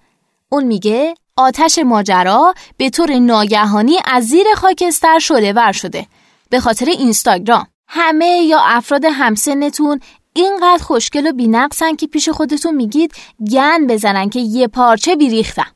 اون 0.49 0.65
میگه 0.65 1.15
آتش 1.37 1.79
ماجرا 1.79 2.55
به 2.77 2.91
طور 2.91 3.19
ناگهانی 3.19 3.97
از 4.05 4.25
زیر 4.25 4.47
خاکستر 4.57 5.19
شده 5.19 5.53
ور 5.53 5.73
شده 5.73 6.07
به 6.51 6.61
خاطر 6.61 6.87
اینستاگرام. 6.87 7.67
همه 7.89 8.27
یا 8.27 8.61
افراد 8.63 9.05
همسنتون 9.05 10.01
اینقدر 10.35 10.83
خوشگل 10.83 11.27
و 11.27 11.33
بینقصن 11.33 11.97
که 11.97 12.07
پیش 12.07 12.29
خودتون 12.29 12.75
میگید 12.75 13.15
گن 13.53 13.87
بزنن 13.87 14.31
که 14.31 14.41
یه 14.41 14.69
پارچه 14.69 15.17
بیریختم 15.17 15.67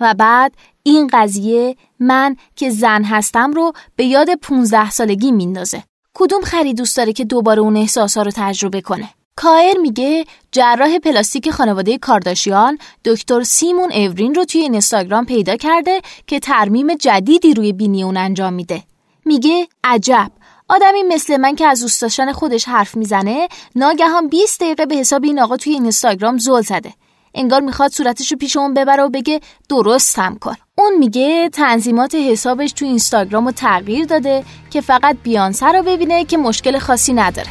و 0.00 0.14
بعد 0.14 0.52
این 0.82 1.10
قضیه 1.12 1.76
من 2.00 2.36
که 2.56 2.70
زن 2.70 3.04
هستم 3.04 3.52
رو 3.52 3.72
به 3.96 4.04
یاد 4.04 4.34
15 4.34 4.90
سالگی 4.90 5.32
میندازه. 5.32 5.82
کدوم 6.14 6.40
خری 6.40 6.74
دوست 6.74 6.96
داره 6.96 7.12
که 7.12 7.24
دوباره 7.24 7.62
اون 7.62 7.76
احساسا 7.76 8.22
رو 8.22 8.30
تجربه 8.34 8.80
کنه؟ 8.80 9.08
کایر 9.36 9.78
میگه 9.78 10.24
جراح 10.52 10.98
پلاستیک 10.98 11.50
خانواده 11.50 11.98
کارداشیان 11.98 12.78
دکتر 13.04 13.42
سیمون 13.42 13.92
اورین 13.92 14.34
رو 14.34 14.44
توی 14.44 14.60
اینستاگرام 14.60 15.26
پیدا 15.26 15.56
کرده 15.56 16.00
که 16.26 16.40
ترمیم 16.40 16.94
جدیدی 16.94 17.54
روی 17.54 17.72
بینی 17.72 18.02
اون 18.02 18.16
انجام 18.16 18.52
میده. 18.52 18.82
میگه 19.24 19.68
عجب. 19.84 20.30
آدمی 20.68 21.02
مثل 21.02 21.36
من 21.36 21.54
که 21.56 21.66
از 21.66 21.80
دوست 21.80 22.32
خودش 22.32 22.68
حرف 22.68 22.96
می‌زنه 22.96 23.48
ناگهان 23.76 24.28
20 24.28 24.60
دقیقه 24.60 24.86
به 24.86 24.94
حساب 24.94 25.24
این 25.24 25.40
آقا 25.40 25.56
توی 25.56 25.72
اینستاگرام 25.72 26.38
زل 26.38 26.60
زده. 26.60 26.92
انگار 27.36 27.60
می‌خواد 27.60 27.92
صورتش 27.92 28.32
رو 28.32 28.38
پیش 28.38 28.56
اون 28.56 28.74
ببره 28.74 29.02
و 29.02 29.08
بگه 29.08 29.40
درست 29.68 30.18
هم 30.18 30.38
کن 30.38 30.54
اون 30.78 30.98
میگه 30.98 31.48
تنظیمات 31.48 32.14
حسابش 32.14 32.72
تو 32.72 32.84
اینستاگرام 32.84 33.46
رو 33.46 33.52
تغییر 33.52 34.04
داده 34.04 34.44
که 34.70 34.80
فقط 34.80 35.16
بیانسه 35.22 35.66
رو 35.66 35.82
ببینه 35.82 36.24
که 36.24 36.36
مشکل 36.36 36.78
خاصی 36.78 37.12
نداره 37.12 37.48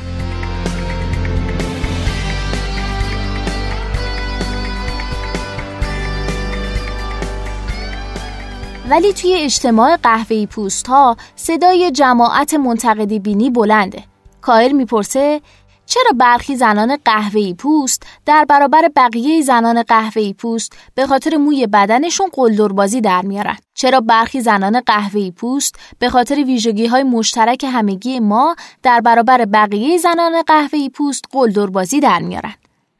ولی 8.89 9.13
توی 9.13 9.33
اجتماع 9.33 9.97
قهوه‌ای 10.03 10.47
پوست 10.47 10.87
ها 10.87 11.17
صدای 11.35 11.91
جماعت 11.91 12.53
منتقدی 12.53 13.19
بینی 13.19 13.49
بلنده. 13.49 14.03
کائل 14.41 14.71
می‌پرسه 14.71 15.41
چرا 15.85 16.11
برخی 16.15 16.55
زنان 16.55 16.97
قهوه‌ای 17.05 17.53
پوست 17.53 18.03
در 18.25 18.45
برابر 18.45 18.89
بقیه 18.95 19.41
زنان 19.41 19.83
قهوه‌ای 19.83 20.33
پوست 20.33 20.73
به 20.95 21.07
خاطر 21.07 21.37
موی 21.37 21.67
بدنشون 21.67 22.29
قلدربازی 22.33 23.01
در 23.01 23.21
میارن؟ 23.21 23.57
چرا 23.73 24.01
برخی 24.01 24.41
زنان 24.41 24.81
قهوه‌ای 24.81 25.31
پوست 25.31 25.75
به 25.99 26.09
خاطر 26.09 26.35
ویژگی 26.35 26.85
های 26.85 27.03
مشترک 27.03 27.63
همگی 27.63 28.19
ما 28.19 28.55
در 28.83 29.01
برابر 29.01 29.45
بقیه 29.45 29.97
زنان 29.97 30.41
قهوه‌ای 30.41 30.89
پوست 30.89 31.25
قلدربازی 31.31 31.99
در 31.99 32.19
میارن؟ 32.19 32.53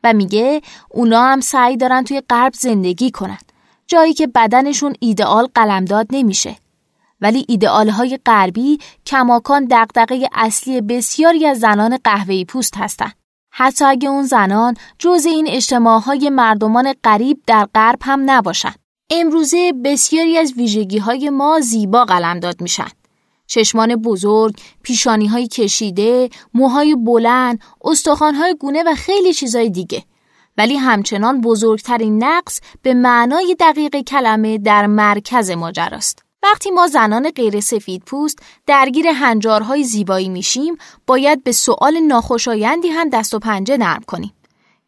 و 0.03 0.13
میگه 0.13 0.61
اونا 0.89 1.21
هم 1.21 1.41
سعی 1.41 1.77
دارن 1.77 2.03
توی 2.03 2.21
غرب 2.29 2.53
زندگی 2.53 3.11
کنن. 3.11 3.37
جایی 3.87 4.13
که 4.13 4.27
بدنشون 4.27 4.95
ایدئال 4.99 5.47
قلمداد 5.55 6.07
نمیشه. 6.11 6.55
ولی 7.25 7.45
ایدئال 7.47 7.89
های 7.89 8.19
غربی 8.25 8.79
کماکان 9.05 9.65
دقدقه 9.65 10.29
اصلی 10.33 10.81
بسیاری 10.81 11.45
از 11.45 11.59
زنان 11.59 11.97
قهوه‌ای 12.03 12.45
پوست 12.45 12.77
هستند. 12.77 13.13
حتی 13.51 13.85
اگه 13.85 14.09
اون 14.09 14.23
زنان 14.23 14.75
جز 14.99 15.25
این 15.25 15.47
اجتماع 15.47 16.01
های 16.01 16.29
مردمان 16.29 16.93
غریب 17.03 17.41
در 17.47 17.67
غرب 17.75 17.99
هم 18.01 18.31
نباشند. 18.31 18.79
امروزه 19.09 19.73
بسیاری 19.85 20.37
از 20.37 20.53
ویژگی 20.57 20.97
های 20.97 21.29
ما 21.29 21.59
زیبا 21.59 22.05
قلمداد 22.05 22.61
میشن. 22.61 22.89
چشمان 23.47 23.95
بزرگ، 23.95 24.55
پیشانی 24.83 25.27
های 25.27 25.47
کشیده، 25.47 26.29
موهای 26.53 26.95
بلند، 26.95 27.59
استخوان 27.83 28.35
های 28.35 28.55
گونه 28.59 28.83
و 28.83 28.95
خیلی 28.95 29.33
چیزای 29.33 29.69
دیگه. 29.69 30.03
ولی 30.57 30.75
همچنان 30.75 31.41
بزرگترین 31.41 32.23
نقص 32.23 32.59
به 32.81 32.93
معنای 32.93 33.55
دقیق 33.59 34.01
کلمه 34.01 34.57
در 34.57 34.87
مرکز 34.87 35.51
ماجراست. 35.51 36.24
وقتی 36.51 36.71
ما 36.71 36.87
زنان 36.87 37.29
غیر 37.29 37.59
سفید 37.59 38.03
پوست 38.05 38.39
درگیر 38.67 39.07
هنجارهای 39.07 39.83
زیبایی 39.83 40.29
میشیم 40.29 40.77
باید 41.07 41.43
به 41.43 41.51
سؤال 41.51 41.99
ناخوشایندی 41.99 42.87
هم 42.87 43.09
دست 43.09 43.33
و 43.33 43.39
پنجه 43.39 43.77
نرم 43.77 44.03
کنیم 44.07 44.33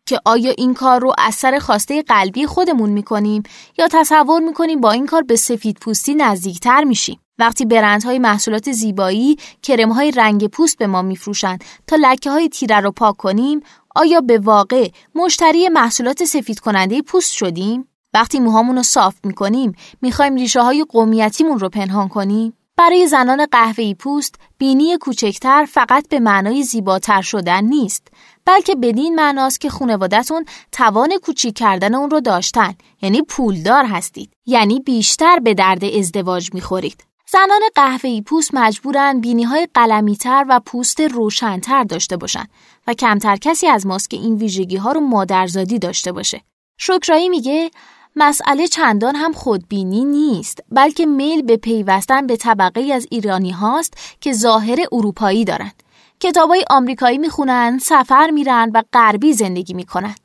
که 0.06 0.20
آیا 0.26 0.52
این 0.58 0.74
کار 0.74 1.02
رو 1.02 1.14
از 1.18 1.36
سر 1.36 1.60
خواسته 1.60 2.02
قلبی 2.02 2.46
خودمون 2.46 2.90
می‌کنیم 2.90 3.44
یا 3.78 3.88
تصور 3.92 4.42
می‌کنیم 4.42 4.82
با 4.82 4.92
این 4.92 5.06
کار 5.06 5.22
به 5.22 5.36
سفید 5.36 5.78
پوستی 5.82 6.16
نزدیکتر 6.16 6.84
میشیم 6.84 7.20
وقتی 7.40 7.66
برندهای 7.66 8.20
محصولات 8.20 8.72
زیبایی 8.72 9.38
کرمهای 9.62 10.12
رنگ 10.12 10.48
پوست 10.48 10.78
به 10.78 10.88
ما 10.88 11.02
میفروشند 11.02 11.64
تا 11.88 11.96
لکه 12.02 12.32
های 12.32 12.50
تیره 12.50 12.80
رو 12.80 12.92
پاک 12.92 13.18
کنیم 13.18 13.62
آیا 13.96 14.22
به 14.22 14.40
واقع 14.40 14.90
مشتری 15.16 15.70
محصولات 15.70 16.26
سفید 16.26 16.60
کننده 16.60 17.02
پوست 17.02 17.34
شدیم؟ 17.34 17.88
وقتی 18.14 18.40
موهامون 18.40 18.76
رو 18.76 18.84
صاف 18.84 19.16
می‌کنیم 19.24 19.76
می‌خوایم 20.02 20.36
ریشه 20.36 20.62
های 20.62 20.86
قومیتیمون 20.90 21.60
رو 21.60 21.70
پنهان 21.70 22.08
کنیم؟ 22.08 22.54
برای 22.78 23.08
زنان 23.08 23.46
قهوه‌ای 23.46 23.94
پوست 23.94 24.36
بینی 24.58 24.98
کوچکتر 24.98 25.66
فقط 25.66 26.10
به 26.10 26.20
معنای 26.20 26.64
زیباتر 26.64 27.22
شدن 27.22 27.64
نیست 27.64 28.08
بلکه 28.46 28.76
بدین 28.76 29.16
معناست 29.16 29.62
که 29.62 29.70
خانوادتون 29.70 30.46
توان 30.72 31.18
کوچیک 31.24 31.58
کردن 31.58 31.96
اون 31.96 32.10
رو 32.10 32.20
داشتن 32.20 32.76
یعنی 33.02 33.22
پولدار 33.22 33.86
هستید 33.86 34.34
یعنی 34.46 34.80
بیشتر 34.80 35.40
به 35.40 35.54
درد 35.54 35.84
ازدواج 35.84 36.54
می‌خورید 36.54 37.04
زنان 37.32 37.62
قهوه‌ای 37.76 38.22
پوست 38.22 38.54
مجبورن 38.54 39.22
بینی 39.22 39.44
های 39.44 39.68
قلمیتر 39.74 40.46
و 40.50 40.60
پوست 40.60 41.02
روشنتر 41.02 41.84
داشته 41.84 42.18
باشن 42.18 42.46
و 42.88 42.94
کمتر 42.94 43.36
کسی 43.36 43.68
از 43.68 43.88
ماست 43.88 44.10
که 44.10 44.18
این 44.18 44.36
ویژگی 44.36 44.78
ها 44.78 44.92
رو 44.92 45.00
مادرزادی 45.00 45.80
داشته 45.80 46.12
باشه. 46.12 46.42
شکرایی 46.80 47.30
میگه 47.30 47.72
مسئله 48.20 48.68
چندان 48.68 49.16
هم 49.16 49.34
خودبینی 49.34 50.06
نیست 50.06 50.60
بلکه 50.72 51.06
میل 51.06 51.42
به 51.42 51.58
پیوستن 51.58 52.28
به 52.28 52.38
طبقه 52.38 52.94
از 52.94 53.08
ایرانی 53.12 53.52
هاست 53.52 53.94
که 54.22 54.34
ظاهر 54.34 54.80
اروپایی 54.92 55.46
دارند. 55.46 55.84
کتابای 56.20 56.66
آمریکایی 56.70 57.18
می‌خونن، 57.18 57.80
سفر 57.82 58.30
میرن 58.30 58.72
و 58.74 58.84
غربی 58.94 59.34
زندگی 59.34 59.74
می‌کنن. 59.74 60.16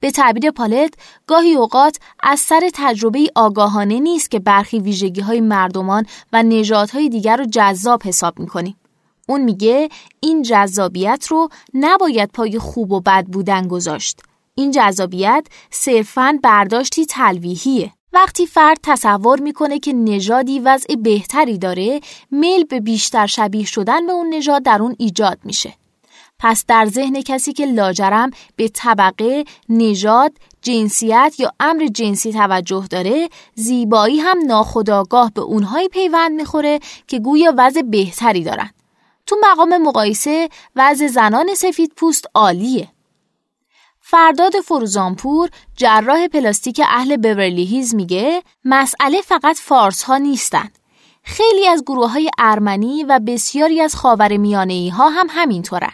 به 0.00 0.10
تعبیر 0.10 0.50
پالت 0.50 0.94
گاهی 1.26 1.54
اوقات 1.54 1.96
از 2.22 2.40
سر 2.40 2.70
تجربه 2.74 3.30
آگاهانه 3.34 4.00
نیست 4.00 4.30
که 4.30 4.38
برخی 4.38 4.78
ویژگی 4.78 5.20
های 5.20 5.40
مردمان 5.40 6.06
و 6.32 6.42
نژادهای 6.42 7.08
دیگر 7.08 7.36
رو 7.36 7.44
جذاب 7.44 8.02
حساب 8.02 8.38
می‌کنیم. 8.38 8.76
اون 9.28 9.40
میگه 9.40 9.88
این 10.20 10.42
جذابیت 10.42 11.26
رو 11.26 11.48
نباید 11.74 12.30
پای 12.32 12.58
خوب 12.58 12.92
و 12.92 13.00
بد 13.00 13.26
بودن 13.26 13.68
گذاشت. 13.68 14.20
این 14.54 14.70
جذابیت 14.70 15.46
صرفاً 15.70 16.38
برداشتی 16.42 17.06
تلویحیه. 17.06 17.92
وقتی 18.12 18.46
فرد 18.46 18.78
تصور 18.82 19.40
می‌کنه 19.40 19.78
که 19.78 19.92
نژادی 19.92 20.58
وضع 20.58 20.94
بهتری 20.94 21.58
داره، 21.58 22.00
میل 22.30 22.64
به 22.64 22.80
بیشتر 22.80 23.26
شبیه 23.26 23.66
شدن 23.66 24.06
به 24.06 24.12
اون 24.12 24.34
نژاد 24.34 24.62
در 24.62 24.82
اون 24.82 24.96
ایجاد 24.98 25.38
میشه. 25.44 25.74
پس 26.38 26.64
در 26.66 26.86
ذهن 26.86 27.22
کسی 27.22 27.52
که 27.52 27.66
لاجرم 27.66 28.30
به 28.56 28.68
طبقه، 28.68 29.44
نژاد، 29.68 30.32
جنسیت 30.62 31.34
یا 31.38 31.52
امر 31.60 31.86
جنسی 31.86 32.32
توجه 32.32 32.86
داره 32.90 33.28
زیبایی 33.54 34.18
هم 34.18 34.38
ناخداگاه 34.46 35.32
به 35.34 35.40
اونهایی 35.40 35.88
پیوند 35.88 36.32
می‌خوره 36.32 36.80
که 37.06 37.18
گویا 37.18 37.54
وضع 37.58 37.82
بهتری 37.82 38.44
دارن 38.44 38.70
تو 39.26 39.36
مقام 39.50 39.82
مقایسه 39.82 40.48
وضع 40.76 41.06
زنان 41.06 41.54
سفید 41.54 41.92
پوست 41.96 42.26
عالیه 42.34 42.88
فرداد 44.10 44.60
فروزانپور 44.60 45.50
جراح 45.76 46.28
پلاستیک 46.28 46.80
اهل 46.84 47.16
بورلی 47.16 47.64
هیز 47.64 47.94
میگه 47.94 48.42
مسئله 48.64 49.20
فقط 49.20 49.56
فارس 49.56 50.02
ها 50.02 50.16
نیستن. 50.16 50.68
خیلی 51.22 51.66
از 51.66 51.82
گروه 51.82 52.12
های 52.12 52.30
ارمنی 52.38 53.04
و 53.04 53.20
بسیاری 53.26 53.80
از 53.80 53.96
خاور 53.96 54.36
میانه 54.36 54.90
ها 54.94 55.08
هم 55.08 55.26
همینطورن. 55.30 55.92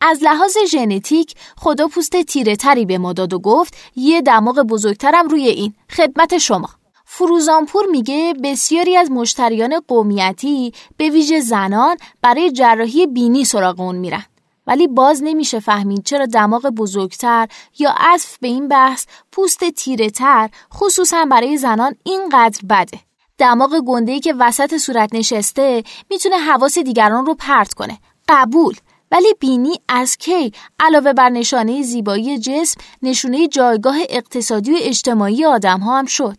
از 0.00 0.22
لحاظ 0.22 0.56
ژنتیک 0.70 1.34
خدا 1.56 1.88
پوست 1.88 2.22
تیره 2.22 2.56
تری 2.56 2.86
به 2.86 2.98
ما 2.98 3.14
و 3.18 3.38
گفت 3.38 3.76
یه 3.96 4.22
دماغ 4.22 4.62
بزرگترم 4.62 5.28
روی 5.28 5.48
این. 5.48 5.74
خدمت 5.90 6.38
شما. 6.38 6.68
فروزانپور 7.04 7.86
میگه 7.90 8.34
بسیاری 8.44 8.96
از 8.96 9.10
مشتریان 9.10 9.80
قومیتی 9.88 10.72
به 10.96 11.10
ویژه 11.10 11.40
زنان 11.40 11.96
برای 12.22 12.52
جراحی 12.52 13.06
بینی 13.06 13.44
سراغ 13.44 13.80
اون 13.80 13.96
میرن. 13.96 14.24
ولی 14.68 14.86
باز 14.86 15.22
نمیشه 15.22 15.60
فهمید 15.60 16.04
چرا 16.04 16.26
دماغ 16.26 16.66
بزرگتر 16.66 17.48
یا 17.78 17.94
عطف 17.96 18.38
به 18.38 18.48
این 18.48 18.68
بحث 18.68 19.06
پوست 19.32 19.70
تیره 19.70 20.10
تر 20.10 20.50
خصوصا 20.74 21.24
برای 21.24 21.56
زنان 21.56 21.94
اینقدر 22.04 22.60
بده 22.70 23.00
دماغ 23.38 23.80
گنده‌ای 23.86 24.20
که 24.20 24.34
وسط 24.38 24.76
صورت 24.76 25.14
نشسته 25.14 25.82
می‌تونه 26.10 26.36
حواس 26.38 26.78
دیگران 26.78 27.26
رو 27.26 27.34
پرت 27.34 27.74
کنه 27.74 27.98
قبول 28.28 28.74
ولی 29.12 29.34
بینی 29.40 29.80
از 29.88 30.16
کی 30.16 30.52
علاوه 30.80 31.12
بر 31.12 31.28
نشانه 31.28 31.82
زیبایی 31.82 32.38
جسم 32.38 32.80
نشونه 33.02 33.48
جایگاه 33.48 33.96
اقتصادی 34.08 34.72
و 34.72 34.76
اجتماعی 34.80 35.44
آدم 35.44 35.80
ها 35.80 35.98
هم 35.98 36.06
شد. 36.06 36.36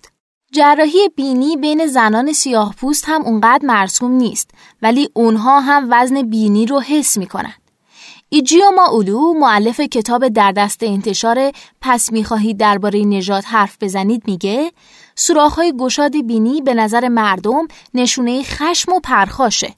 جراحی 0.51 1.09
بینی 1.15 1.57
بین 1.57 1.85
زنان 1.85 2.33
سیاه 2.33 2.75
پوست 2.75 3.03
هم 3.07 3.21
اونقدر 3.21 3.65
مرسوم 3.65 4.11
نیست 4.11 4.51
ولی 4.81 5.09
اونها 5.13 5.59
هم 5.59 5.87
وزن 5.91 6.21
بینی 6.21 6.65
رو 6.65 6.79
حس 6.79 7.17
می‌کنن. 7.17 7.53
ایجیوما 8.31 8.85
اولو 8.85 9.33
معلف 9.33 9.79
کتاب 9.79 10.27
در 10.27 10.51
دست 10.51 10.83
انتشار 10.83 11.51
پس 11.81 12.11
می‌خواهید 12.11 12.57
درباره 12.57 13.05
نژاد 13.05 13.43
حرف 13.43 13.77
بزنید 13.81 14.23
میگه 14.25 14.71
سوراخ‌های 15.15 15.73
گشاد 15.79 16.25
بینی 16.27 16.61
به 16.61 16.73
نظر 16.73 17.07
مردم 17.07 17.67
نشونه 17.93 18.43
خشم 18.43 18.93
و 18.93 18.99
پرخاشه 18.99 19.73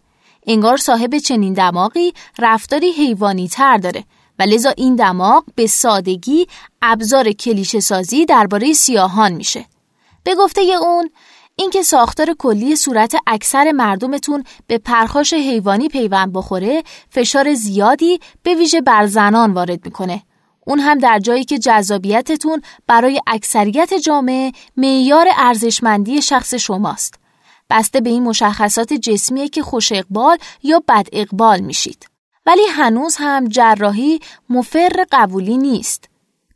انگار 0.48 0.78
صاحب 0.78 1.18
چنین 1.18 1.54
دماغی 1.54 2.14
رفتاری 2.40 2.92
حیوانی 2.92 3.48
تر 3.48 3.78
داره 3.78 4.04
و 4.40 4.44
لذا 4.44 4.70
این 4.78 4.96
دماغ 4.96 5.44
به 5.56 5.68
سادگی 5.68 6.48
ابزار 6.82 7.32
کلیشه 7.32 7.80
سازی 7.80 8.26
درباره 8.26 8.74
سیاهان 8.74 9.32
میشه. 9.32 9.66
به 10.24 10.36
گفته 10.36 10.62
اون 10.62 11.10
اینکه 11.56 11.84
ساختار 11.84 12.34
کلی 12.40 12.76
صورت 12.76 13.16
اکثر 13.28 13.72
مردمتون 13.72 14.44
به 14.68 14.78
پرخاش 14.78 15.34
حیوانی 15.34 15.88
پیوند 15.88 16.34
بخوره 16.34 16.84
فشار 17.10 17.54
زیادی 17.54 18.20
به 18.44 18.56
ویژه 18.56 18.82
بر 18.82 19.06
زنان 19.06 19.54
وارد 19.54 19.86
می‌کنه. 19.86 20.24
اون 20.68 20.80
هم 20.80 20.98
در 20.98 21.20
جایی 21.20 21.44
که 21.44 21.60
جذابیتتون 21.60 22.62
برای 22.88 23.22
اکثریت 23.28 23.94
جامعه 23.94 24.52
معیار 24.78 25.28
ارزشمندی 25.38 26.22
شخص 26.22 26.54
شماست. 26.54 27.16
بسته 27.70 28.02
به 28.02 28.10
این 28.10 28.24
مشخصات 28.24 28.94
جسمیه 28.94 29.50
که 29.50 29.62
خوش 29.62 29.92
اقبال 29.92 30.38
یا 30.64 30.84
بد 30.88 31.08
اقبال 31.14 31.60
میشید. 31.60 32.06
ولی 32.46 32.66
هنوز 32.66 33.16
هم 33.20 33.48
جراحی 33.48 34.20
مفر 34.50 35.06
قبولی 35.12 35.58
نیست. 35.58 36.11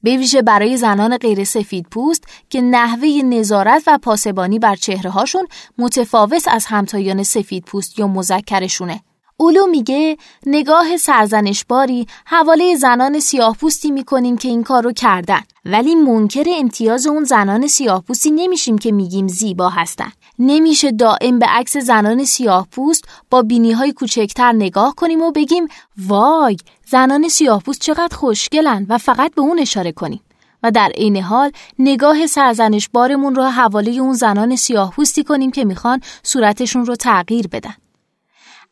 به 0.06 0.18
ویژه 0.18 0.41
برای 0.41 0.78
زنان 0.78 1.18
غیر 1.18 1.44
سفید 1.44 1.88
پوست 1.91 2.24
که 2.50 2.62
نحوه 2.62 3.08
نظارت 3.24 3.84
و 3.88 3.98
پاسبانی 3.98 4.60
بر 4.60 4.76
چهره 4.76 5.10
هاشون 5.10 5.48
متفاوت 5.78 6.48
از 6.48 6.65
همتایان 6.65 7.24
سفید 7.24 7.63
پوست 7.63 8.00
یا 8.00 8.08
مذکرشونه. 8.08 9.02
اولو 9.38 9.67
میگه 9.67 10.17
نگاه 10.45 10.98
سرزنشباری 10.98 12.08
حواله 12.26 12.76
زنان 12.76 13.19
سیاه 13.19 13.58
پوستی 13.58 13.91
می‌کنیم 13.91 14.38
که 14.38 14.48
این 14.48 14.63
کارو 14.63 14.91
کردن. 14.91 15.41
ولی 15.65 15.95
منکر 15.95 16.43
امتیاز 16.48 17.08
اون 17.08 17.24
زنان 17.24 17.67
سیاه 17.67 18.02
پوستی 18.02 18.32
نمیشیم 18.32 18.78
که 18.78 18.91
میگیم 18.91 19.28
زیبا 19.28 19.69
هستن. 19.69 20.12
نمیشه 20.39 20.91
دائم 20.91 21.39
به 21.39 21.45
عکس 21.45 21.78
زنان 21.78 22.26
سیاه 22.26 22.67
پوست 22.71 23.04
با 23.30 23.41
بینی 23.41 23.71
های 23.71 23.93
کوچکتر 23.93 24.52
نگاه 24.52 24.95
کنیم 24.95 25.21
و 25.21 25.32
بگیم 25.32 25.67
وای 26.08 26.58
زنان 26.88 27.28
سیاه 27.28 27.62
پوست 27.62 27.82
چقدر 27.82 28.15
خوشگلن 28.15 28.86
و 28.89 28.98
فقط 28.98 29.36
به 29.36 29.41
اون 29.41 29.60
اشاره 29.60 29.91
کنیم. 29.91 30.21
و 30.63 30.71
در 30.71 30.91
عین 30.95 31.17
حال 31.17 31.52
نگاه 31.80 32.28
سرزنش 32.28 32.89
بارمون 32.89 33.36
رو 33.36 33.43
حواله 33.43 33.91
اون 33.91 34.13
زنان 34.13 34.56
سیاه 34.56 34.91
پوستی 34.91 35.24
کنیم 35.24 35.52
که 35.52 35.65
می‌خوان 35.65 36.02
صورتشون 36.24 36.86
رو 36.86 36.95
تغییر 36.95 37.48
بدن. 37.48 37.74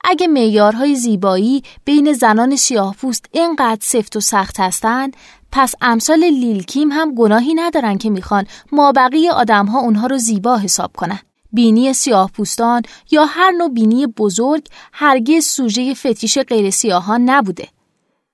اگه 0.03 0.27
معیارهای 0.27 0.95
زیبایی 0.95 1.63
بین 1.85 2.13
زنان 2.13 2.55
سیاه 2.55 2.95
پوست 2.95 3.25
اینقدر 3.31 3.81
سفت 3.81 4.15
و 4.15 4.19
سخت 4.19 4.59
هستند 4.59 5.15
پس 5.51 5.75
امثال 5.81 6.23
لیلکیم 6.23 6.91
هم 6.91 7.15
گناهی 7.15 7.53
ندارن 7.53 7.97
که 7.97 8.09
می‌خوان 8.09 8.45
مابقی 8.71 9.29
آدمها 9.29 9.79
اونها 9.79 10.07
رو 10.07 10.17
زیبا 10.17 10.57
حساب 10.57 10.91
کنن. 10.95 11.19
بینی 11.51 11.93
سیاه 11.93 12.31
پوستان 12.31 12.81
یا 13.11 13.25
هر 13.25 13.51
نوع 13.51 13.69
بینی 13.69 14.07
بزرگ 14.07 14.67
هرگز 14.93 15.45
سوژه 15.45 15.93
فتیش 15.93 16.37
غیر 16.37 16.69
سیاهان 16.69 17.29
نبوده. 17.29 17.67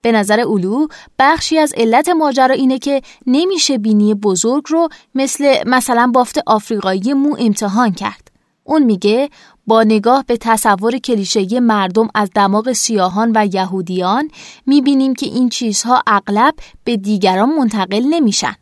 به 0.01 0.11
نظر 0.11 0.39
اولو 0.39 0.87
بخشی 1.19 1.57
از 1.57 1.73
علت 1.77 2.09
ماجرا 2.09 2.55
اینه 2.55 2.79
که 2.79 3.01
نمیشه 3.27 3.77
بینی 3.77 4.13
بزرگ 4.13 4.63
رو 4.67 4.89
مثل 5.15 5.63
مثلا 5.65 6.11
بافت 6.13 6.39
آفریقایی 6.45 7.13
مو 7.13 7.35
امتحان 7.39 7.91
کرد. 7.91 8.28
اون 8.69 8.83
میگه 8.83 9.29
با 9.67 9.83
نگاه 9.83 10.23
به 10.27 10.37
تصور 10.37 10.97
کلیشه‌ای 10.97 11.59
مردم 11.59 12.07
از 12.15 12.29
دماغ 12.35 12.71
سیاهان 12.71 13.31
و 13.35 13.47
یهودیان 13.53 14.31
می‌بینیم 14.65 15.13
که 15.13 15.25
این 15.25 15.49
چیزها 15.49 16.03
اغلب 16.07 16.53
به 16.83 16.97
دیگران 16.97 17.49
منتقل 17.49 18.03
نمیشن. 18.09 18.55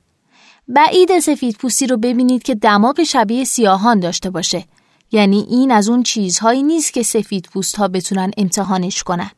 بعید 0.67 1.20
سفید 1.20 1.56
پوستی 1.56 1.88
رو 1.88 1.98
ببینید 1.98 2.43
که 2.43 2.56
دماغ 2.56 3.04
شبیه 3.04 3.43
سیاهان 3.43 4.00
داشته 4.00 4.30
باشه. 4.30 4.65
یعنی 5.12 5.46
این 5.50 5.72
از 5.72 5.89
اون 5.89 6.04
چیزهایی 6.04 6.63
نیست 6.63 6.93
که 6.93 7.04
سفید 7.04 7.50
پوست 7.54 7.76
ها 7.76 7.88
بتونن 7.88 8.32
امتحانش 8.38 9.04
کنن. 9.04 9.32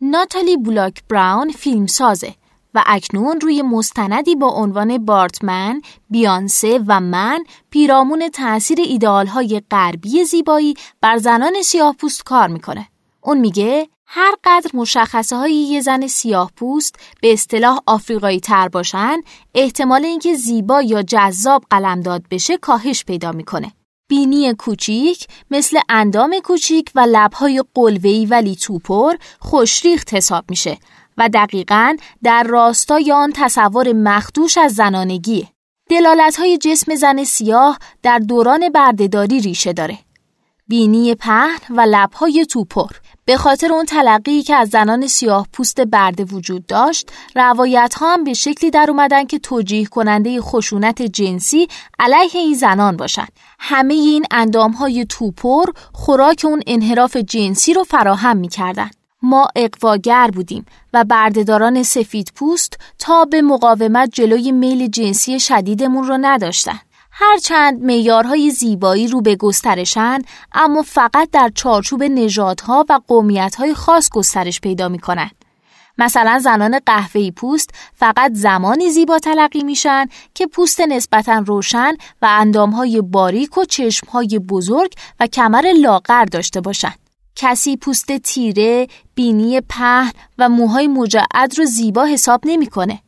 ناتالی 0.00 0.56
بلاک 0.56 1.02
براون 1.08 1.50
فیلم 1.50 1.86
سازه 1.86 2.34
و 2.74 2.82
اکنون 2.86 3.40
روی 3.40 3.62
مستندی 3.62 4.34
با 4.36 4.48
عنوان 4.48 5.04
بارتمن، 5.04 5.82
بیانسه 6.10 6.80
و 6.86 7.00
من 7.00 7.44
پیرامون 7.70 8.28
تأثیر 8.28 8.78
ایدئالهای 8.80 9.62
غربی 9.70 10.24
زیبایی 10.24 10.74
بر 11.00 11.16
زنان 11.18 11.62
سیاه 11.62 11.94
پوست 11.94 12.24
کار 12.24 12.48
می‌کنه. 12.48 12.88
اون 13.20 13.38
میگه 13.38 13.88
هر 14.06 14.34
قدر 14.44 14.70
مشخصه 14.74 15.36
های 15.36 15.54
یه 15.54 15.80
زن 15.80 16.06
سیاه 16.06 16.50
پوست 16.56 16.96
به 17.20 17.32
اصطلاح 17.32 17.78
آفریقایی 17.86 18.40
تر 18.40 18.68
باشن 18.68 19.20
احتمال 19.54 20.04
اینکه 20.04 20.34
زیبا 20.34 20.82
یا 20.82 21.02
جذاب 21.02 21.64
قلمداد 21.70 22.22
بشه 22.30 22.56
کاهش 22.56 23.04
پیدا 23.04 23.32
می‌کنه. 23.32 23.72
بینی 24.08 24.54
کوچیک 24.54 25.26
مثل 25.50 25.78
اندام 25.88 26.36
کوچیک 26.44 26.90
و 26.94 27.06
لبهای 27.10 27.64
قلوه‌ای 27.74 28.26
ولی 28.26 28.56
توپر 28.56 29.14
خوشریخت 29.40 30.14
حساب 30.14 30.44
میشه 30.48 30.78
و 31.18 31.28
دقیقا 31.28 31.96
در 32.22 32.42
راستای 32.42 33.12
آن 33.12 33.32
تصور 33.34 33.92
مخدوش 33.92 34.58
از 34.58 34.74
زنانگیه. 34.74 35.48
دلالت 35.90 36.36
های 36.36 36.58
جسم 36.58 36.94
زن 36.94 37.24
سیاه 37.24 37.78
در 38.02 38.18
دوران 38.18 38.68
بردهداری 38.68 39.40
ریشه 39.40 39.72
داره. 39.72 39.98
بینی 40.68 41.14
پهن 41.14 41.58
و 41.70 41.80
لبهای 41.80 42.46
توپر 42.46 42.90
به 43.24 43.36
خاطر 43.36 43.72
اون 43.72 43.84
تلقی 43.84 44.42
که 44.42 44.54
از 44.54 44.68
زنان 44.68 45.06
سیاه 45.06 45.46
پوست 45.52 45.80
برده 45.80 46.24
وجود 46.24 46.66
داشت 46.66 47.12
روایت 47.36 47.94
ها 47.94 48.12
هم 48.12 48.24
به 48.24 48.34
شکلی 48.34 48.70
در 48.70 48.86
اومدن 48.88 49.24
که 49.24 49.38
توجیه 49.38 49.86
کننده 49.86 50.40
خشونت 50.40 51.02
جنسی 51.02 51.68
علیه 51.98 52.30
این 52.34 52.54
زنان 52.54 52.96
باشن 52.96 53.26
همه 53.58 53.94
این 53.94 54.24
اندام 54.30 54.72
های 54.72 55.06
توپر 55.08 55.64
خوراک 55.92 56.44
اون 56.44 56.62
انحراف 56.66 57.16
جنسی 57.16 57.74
رو 57.74 57.84
فراهم 57.84 58.36
می‌کردن 58.36 58.90
ما 59.24 59.48
اقواگر 59.56 60.30
بودیم 60.34 60.66
و 60.92 61.04
بردهداران 61.04 61.82
سفید 61.82 62.32
پوست 62.34 62.78
تا 62.98 63.24
به 63.24 63.42
مقاومت 63.42 64.10
جلوی 64.12 64.52
میل 64.52 64.86
جنسی 64.86 65.40
شدیدمون 65.40 66.04
رو 66.04 66.18
نداشتن. 66.20 66.80
هرچند 67.10 67.80
میارهای 67.80 68.50
زیبایی 68.50 69.08
رو 69.08 69.20
به 69.20 69.36
گسترشن 69.36 70.18
اما 70.52 70.82
فقط 70.82 71.30
در 71.32 71.50
چارچوب 71.54 72.02
نژادها 72.02 72.84
و 72.88 73.00
قومیتهای 73.08 73.74
خاص 73.74 74.10
گسترش 74.10 74.60
پیدا 74.60 74.88
می‌کنن. 74.88 75.30
مثلا 75.98 76.38
زنان 76.38 76.80
قهوه‌ای 76.86 77.30
پوست 77.30 77.70
فقط 77.94 78.32
زمانی 78.34 78.90
زیبا 78.90 79.18
تلقی 79.18 79.62
میشن 79.62 80.06
که 80.34 80.46
پوست 80.46 80.80
نسبتا 80.80 81.42
روشن 81.46 81.92
و 82.22 82.26
اندامهای 82.30 83.00
باریک 83.00 83.58
و 83.58 83.64
چشمهای 83.64 84.38
بزرگ 84.38 84.92
و 85.20 85.26
کمر 85.26 85.72
لاغر 85.76 86.24
داشته 86.24 86.60
باشند. 86.60 87.03
کسی 87.36 87.76
پوست 87.76 88.16
تیره، 88.16 88.86
بینی 89.14 89.60
پهن 89.60 90.12
و 90.38 90.48
موهای 90.48 90.88
مجعد 90.88 91.58
رو 91.58 91.64
زیبا 91.64 92.04
حساب 92.04 92.40
نمی‌کنه. 92.44 93.00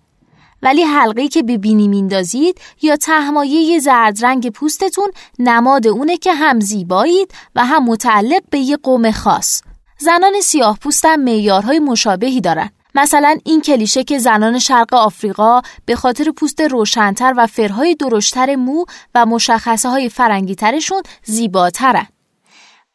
ولی 0.62 0.82
حلقه 0.82 1.28
که 1.28 1.42
به 1.42 1.58
بینی 1.58 1.88
میندازید 1.88 2.60
یا 2.82 2.96
تهمایه 2.96 3.78
زرد 3.78 4.24
رنگ 4.24 4.50
پوستتون 4.50 5.10
نماد 5.38 5.86
اونه 5.86 6.16
که 6.16 6.34
هم 6.34 6.60
زیبایید 6.60 7.34
و 7.54 7.64
هم 7.64 7.84
متعلق 7.84 8.42
به 8.50 8.58
یه 8.58 8.76
قوم 8.76 9.10
خاص. 9.10 9.62
زنان 9.98 10.40
سیاه 10.42 10.78
پوست 10.78 11.04
هم 11.04 11.20
میارهای 11.20 11.78
مشابهی 11.78 12.40
دارن. 12.40 12.70
مثلا 12.94 13.36
این 13.44 13.60
کلیشه 13.60 14.04
که 14.04 14.18
زنان 14.18 14.58
شرق 14.58 14.94
آفریقا 14.94 15.60
به 15.84 15.96
خاطر 15.96 16.30
پوست 16.30 16.60
روشنتر 16.60 17.34
و 17.36 17.46
فرهای 17.46 17.94
درشتر 17.94 18.56
مو 18.56 18.84
و 19.14 19.26
مشخصه 19.26 19.88
های 19.88 20.08
فرنگی 20.08 20.54
ترشون 20.54 21.02
زیباترن. 21.24 22.06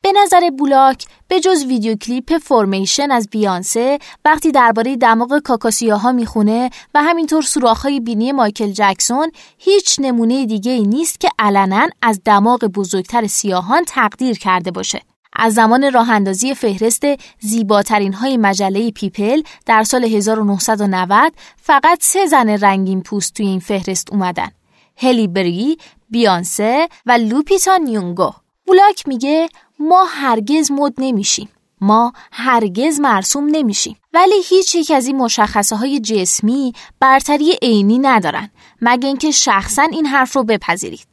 به 0.04 0.12
نظر 0.12 0.50
بولاک 0.50 1.06
به 1.28 1.40
جز 1.40 1.66
ویدیو 1.66 1.96
کلیپ 1.96 2.38
Formation 2.38 3.12
از 3.12 3.28
بیانسه 3.32 4.00
وقتی 4.26 4.52
درباره 4.52 4.96
دماغ 4.96 5.40
کاکاسیاها 5.40 6.12
می‌خونه 6.12 6.70
و 6.94 7.04
همینطور 7.04 7.42
سوراخ‌های 7.42 8.00
بینی 8.00 8.32
مایکل 8.32 8.72
جکسون 8.72 9.32
هیچ 9.58 10.00
نمونه 10.00 10.46
دیگه 10.46 10.72
ای 10.72 10.82
نیست 10.82 11.20
که 11.20 11.30
علنا 11.40 11.88
از 12.02 12.22
دماغ 12.26 12.60
بزرگتر 12.66 13.28
سیاهان 13.28 13.84
تقدیر 13.88 14.40
کرده 14.40 14.72
باشه. 14.72 15.02
از 15.34 15.54
زمان 15.54 15.92
راه 15.94 16.10
اندازی 16.10 16.56
فهرست 16.56 17.04
زیباترین 17.40 18.14
های 18.14 18.38
مجله 18.38 18.92
People 18.92 19.42
در 19.66 19.84
سال 19.84 20.04
1990 20.04 21.34
فقط 21.62 21.98
سه 22.02 22.26
زن 22.26 22.50
رنگین 22.50 23.02
پوست 23.04 23.34
توی 23.34 23.48
این 23.48 23.60
فهرست 23.60 24.12
اومدن. 24.12 24.52
هلی 24.98 25.28
بری، 25.28 25.78
بیانسه 26.10 26.88
و 27.06 27.12
لوپیتا 27.12 27.78
نیونگو. 27.78 28.32
بولاک 28.66 29.08
میگه 29.08 29.50
ما 29.82 30.04
هرگز 30.04 30.72
مد 30.72 30.94
نمیشیم. 30.98 31.50
ما 31.82 32.13
هرگز 32.32 33.00
مرسوم 33.00 33.48
نمیشیم. 33.52 33.98
ولی 34.13 34.36
هیچ 34.50 34.76
یک 34.76 34.91
از 34.91 35.08
این 35.08 35.17
مشخصه 35.17 35.76
های 35.76 36.00
جسمی 36.00 36.74
برتری 37.00 37.52
عینی 37.62 38.00
ندارن 38.00 38.50
مگه 38.82 39.08
اینکه 39.08 39.32
شخصا 39.32 39.82
این 39.82 40.06
حرف 40.06 40.36
رو 40.36 40.44
بپذیرید. 40.44 41.08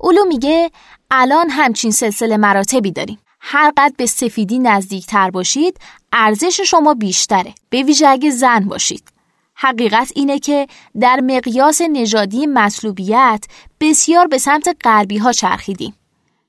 اولو 0.00 0.24
میگه 0.24 0.70
الان 1.10 1.50
همچین 1.50 1.90
سلسله 1.90 2.36
مراتبی 2.36 2.92
داریم. 2.92 3.18
قد 3.76 3.92
به 3.96 4.06
سفیدی 4.06 4.58
نزدیکتر 4.58 5.30
باشید 5.30 5.78
ارزش 6.12 6.60
شما 6.60 6.94
بیشتره. 6.94 7.54
به 7.70 7.82
ویژه 7.82 8.08
اگه 8.08 8.30
زن 8.30 8.60
باشید. 8.60 9.08
حقیقت 9.54 10.12
اینه 10.14 10.38
که 10.38 10.66
در 11.00 11.20
مقیاس 11.20 11.80
نژادی 11.80 12.46
مطلوبیت 12.46 13.44
بسیار 13.80 14.26
به 14.26 14.38
سمت 14.38 14.76
غربی 14.84 15.18
ها 15.18 15.32
چرخیدیم. 15.32 15.94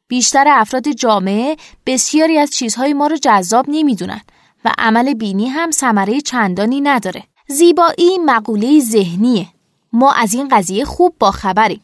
بیشتر 0.07 0.45
افراد 0.47 0.89
جامعه 0.89 1.55
بسیاری 1.85 2.37
از 2.37 2.49
چیزهای 2.49 2.93
ما 2.93 3.07
رو 3.07 3.17
جذاب 3.17 3.65
نمی‌دونن 3.67 4.21
و 4.65 4.71
عمل 4.77 5.13
بینی 5.13 5.47
هم 5.47 5.71
ثمره 5.71 6.21
چندانی 6.21 6.81
نداره. 6.81 7.23
زیبایی 7.47 8.17
مقوله 8.25 8.79
ذهنیه. 8.79 9.47
ما 9.93 10.11
از 10.11 10.33
این 10.33 10.47
قضیه 10.47 10.85
خوب 10.85 11.15
با 11.19 11.31
خبریم. 11.31 11.81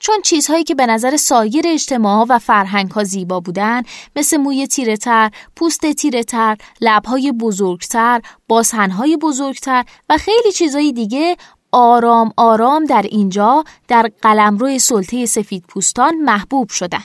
چون 0.00 0.20
چیزهایی 0.22 0.64
که 0.64 0.74
به 0.74 0.86
نظر 0.86 1.16
سایر 1.16 1.64
اجتماع 1.66 2.26
و 2.28 2.38
فرهنگ 2.38 2.90
ها 2.90 3.04
زیبا 3.04 3.40
بودن 3.40 3.82
مثل 4.16 4.36
موی 4.36 4.66
تیره 4.66 4.96
تر، 4.96 5.30
پوست 5.56 5.92
تیره 5.92 6.22
تر، 6.22 6.56
لبهای 6.80 7.32
بزرگتر، 7.32 8.20
بازهنهای 8.48 9.16
بزرگتر 9.16 9.84
و 10.08 10.18
خیلی 10.18 10.52
چیزهای 10.52 10.92
دیگه 10.92 11.36
آرام 11.72 12.32
آرام 12.36 12.84
در 12.84 13.02
اینجا 13.02 13.64
در 13.88 14.10
قلمرو 14.22 14.78
سلطه 14.78 15.26
سفید 15.26 15.64
پوستان 15.68 16.14
محبوب 16.14 16.68
شدن. 16.68 17.04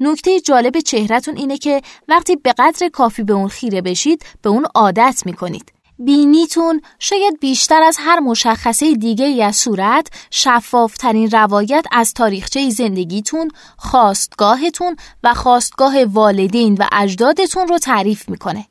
نکته 0.00 0.40
جالب 0.40 0.80
چهرهتون 0.80 1.36
اینه 1.36 1.58
که 1.58 1.82
وقتی 2.08 2.36
به 2.36 2.54
قدر 2.58 2.88
کافی 2.88 3.22
به 3.22 3.32
اون 3.32 3.48
خیره 3.48 3.80
بشید 3.80 4.24
به 4.42 4.50
اون 4.50 4.66
عادت 4.74 5.22
می‌کنید. 5.26 5.72
بینیتون 5.98 6.80
شاید 6.98 7.40
بیشتر 7.40 7.82
از 7.82 7.96
هر 8.00 8.20
مشخصه 8.20 8.94
دیگه 8.94 9.24
ای 9.24 9.42
از 9.42 9.56
صورت 9.56 10.06
شفافترین 10.30 11.30
روایت 11.30 11.84
از 11.92 12.14
تاریخچه 12.14 12.70
زندگیتون، 12.70 13.50
خواستگاهتون 13.76 14.96
و 15.24 15.34
خواستگاه 15.34 16.04
والدین 16.04 16.74
و 16.74 16.86
اجدادتون 16.92 17.68
رو 17.68 17.78
تعریف 17.78 18.28
می‌کنه. 18.28 18.66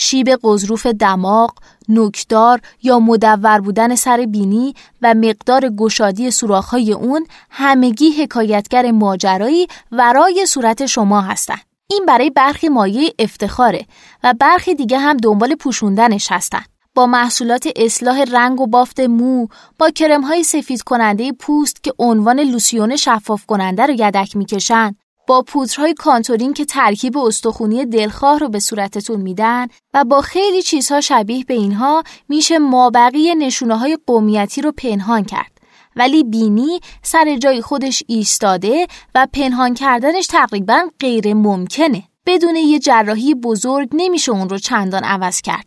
شیب 0.00 0.28
قضروف 0.42 0.86
دماغ، 0.86 1.50
نوکدار 1.88 2.60
یا 2.82 2.98
مدور 2.98 3.60
بودن 3.60 3.94
سر 3.94 4.26
بینی 4.30 4.74
و 5.02 5.14
مقدار 5.14 5.68
گشادی 5.68 6.30
سوراخ‌های 6.30 6.92
اون 6.92 7.26
همگی 7.50 8.10
حکایتگر 8.10 8.90
ماجرایی 8.90 9.66
ورای 9.92 10.46
صورت 10.46 10.86
شما 10.86 11.20
هستند. 11.20 11.60
این 11.90 12.06
برای 12.06 12.30
برخی 12.30 12.68
مایه 12.68 13.14
افتخاره 13.18 13.86
و 14.24 14.34
برخی 14.40 14.74
دیگه 14.74 14.98
هم 14.98 15.16
دنبال 15.16 15.54
پوشوندنش 15.54 16.32
هستن. 16.32 16.62
با 16.94 17.06
محصولات 17.06 17.68
اصلاح 17.76 18.24
رنگ 18.32 18.60
و 18.60 18.66
بافت 18.66 19.00
مو، 19.00 19.46
با 19.78 19.90
کرم 19.90 20.22
های 20.22 20.44
سفید 20.44 20.82
کننده 20.82 21.32
پوست 21.32 21.84
که 21.84 21.92
عنوان 21.98 22.40
لوسیون 22.40 22.96
شفاف 22.96 23.46
کننده 23.46 23.86
رو 23.86 23.94
یدک 23.94 24.36
می‌کشن 24.36 24.94
با 25.28 25.42
پودرهای 25.42 25.94
کانتورین 25.94 26.52
که 26.52 26.64
ترکیب 26.64 27.18
استخونی 27.18 27.86
دلخواه 27.86 28.38
رو 28.38 28.48
به 28.48 28.60
صورتتون 28.60 29.20
میدن 29.20 29.66
و 29.94 30.04
با 30.04 30.20
خیلی 30.20 30.62
چیزها 30.62 31.00
شبیه 31.00 31.44
به 31.44 31.54
اینها 31.54 32.02
میشه 32.28 32.58
مابقی 32.58 33.34
نشونه 33.34 33.78
های 33.78 33.98
قومیتی 34.06 34.62
رو 34.62 34.72
پنهان 34.72 35.24
کرد. 35.24 35.52
ولی 35.96 36.24
بینی 36.24 36.80
سر 37.02 37.36
جای 37.36 37.62
خودش 37.62 38.02
ایستاده 38.06 38.86
و 39.14 39.26
پنهان 39.32 39.74
کردنش 39.74 40.26
تقریبا 40.26 40.88
غیر 41.00 41.34
ممکنه. 41.34 42.02
بدون 42.26 42.56
یه 42.56 42.78
جراحی 42.78 43.34
بزرگ 43.34 43.88
نمیشه 43.92 44.32
اون 44.32 44.48
رو 44.48 44.58
چندان 44.58 45.04
عوض 45.04 45.40
کرد. 45.40 45.66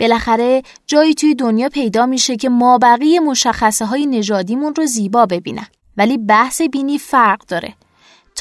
بالاخره 0.00 0.62
جایی 0.86 1.14
توی 1.14 1.34
دنیا 1.34 1.68
پیدا 1.68 2.06
میشه 2.06 2.36
که 2.36 2.48
مابقی 2.48 3.18
مشخصه 3.18 3.86
های 3.86 4.06
نژادیمون 4.06 4.74
رو 4.74 4.86
زیبا 4.86 5.26
ببینن. 5.26 5.66
ولی 5.96 6.18
بحث 6.18 6.62
بینی 6.62 6.98
فرق 6.98 7.46
داره. 7.46 7.74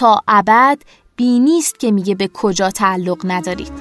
تا 0.02 0.24
ابد 0.28 0.82
بینیست 1.16 1.80
که 1.80 1.92
میگه 1.92 2.16
به 2.16 2.30
کجا 2.34 2.70
تعلق 2.70 3.18
ندارید. 3.24 3.72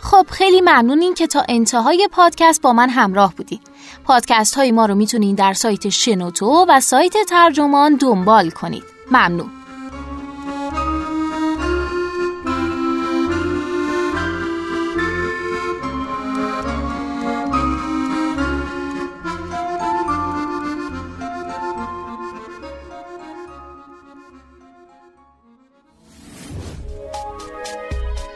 خب 0.00 0.26
خیلی 0.30 0.60
ممنونین 0.60 1.14
که 1.14 1.26
تا 1.26 1.44
انتهای 1.48 2.08
پادکست 2.12 2.62
با 2.62 2.72
من 2.72 2.88
همراه 2.88 3.34
بودید 3.34 3.60
پادکست 4.04 4.54
های 4.54 4.72
ما 4.72 4.86
رو 4.86 4.94
می‌تونین 4.94 5.34
در 5.34 5.52
سایت 5.52 5.88
شنوتو 5.88 6.66
و 6.68 6.80
سایت 6.80 7.14
ترجمان 7.28 7.94
دنبال 7.94 8.50
کنید. 8.50 8.84
ممنون. 9.10 9.50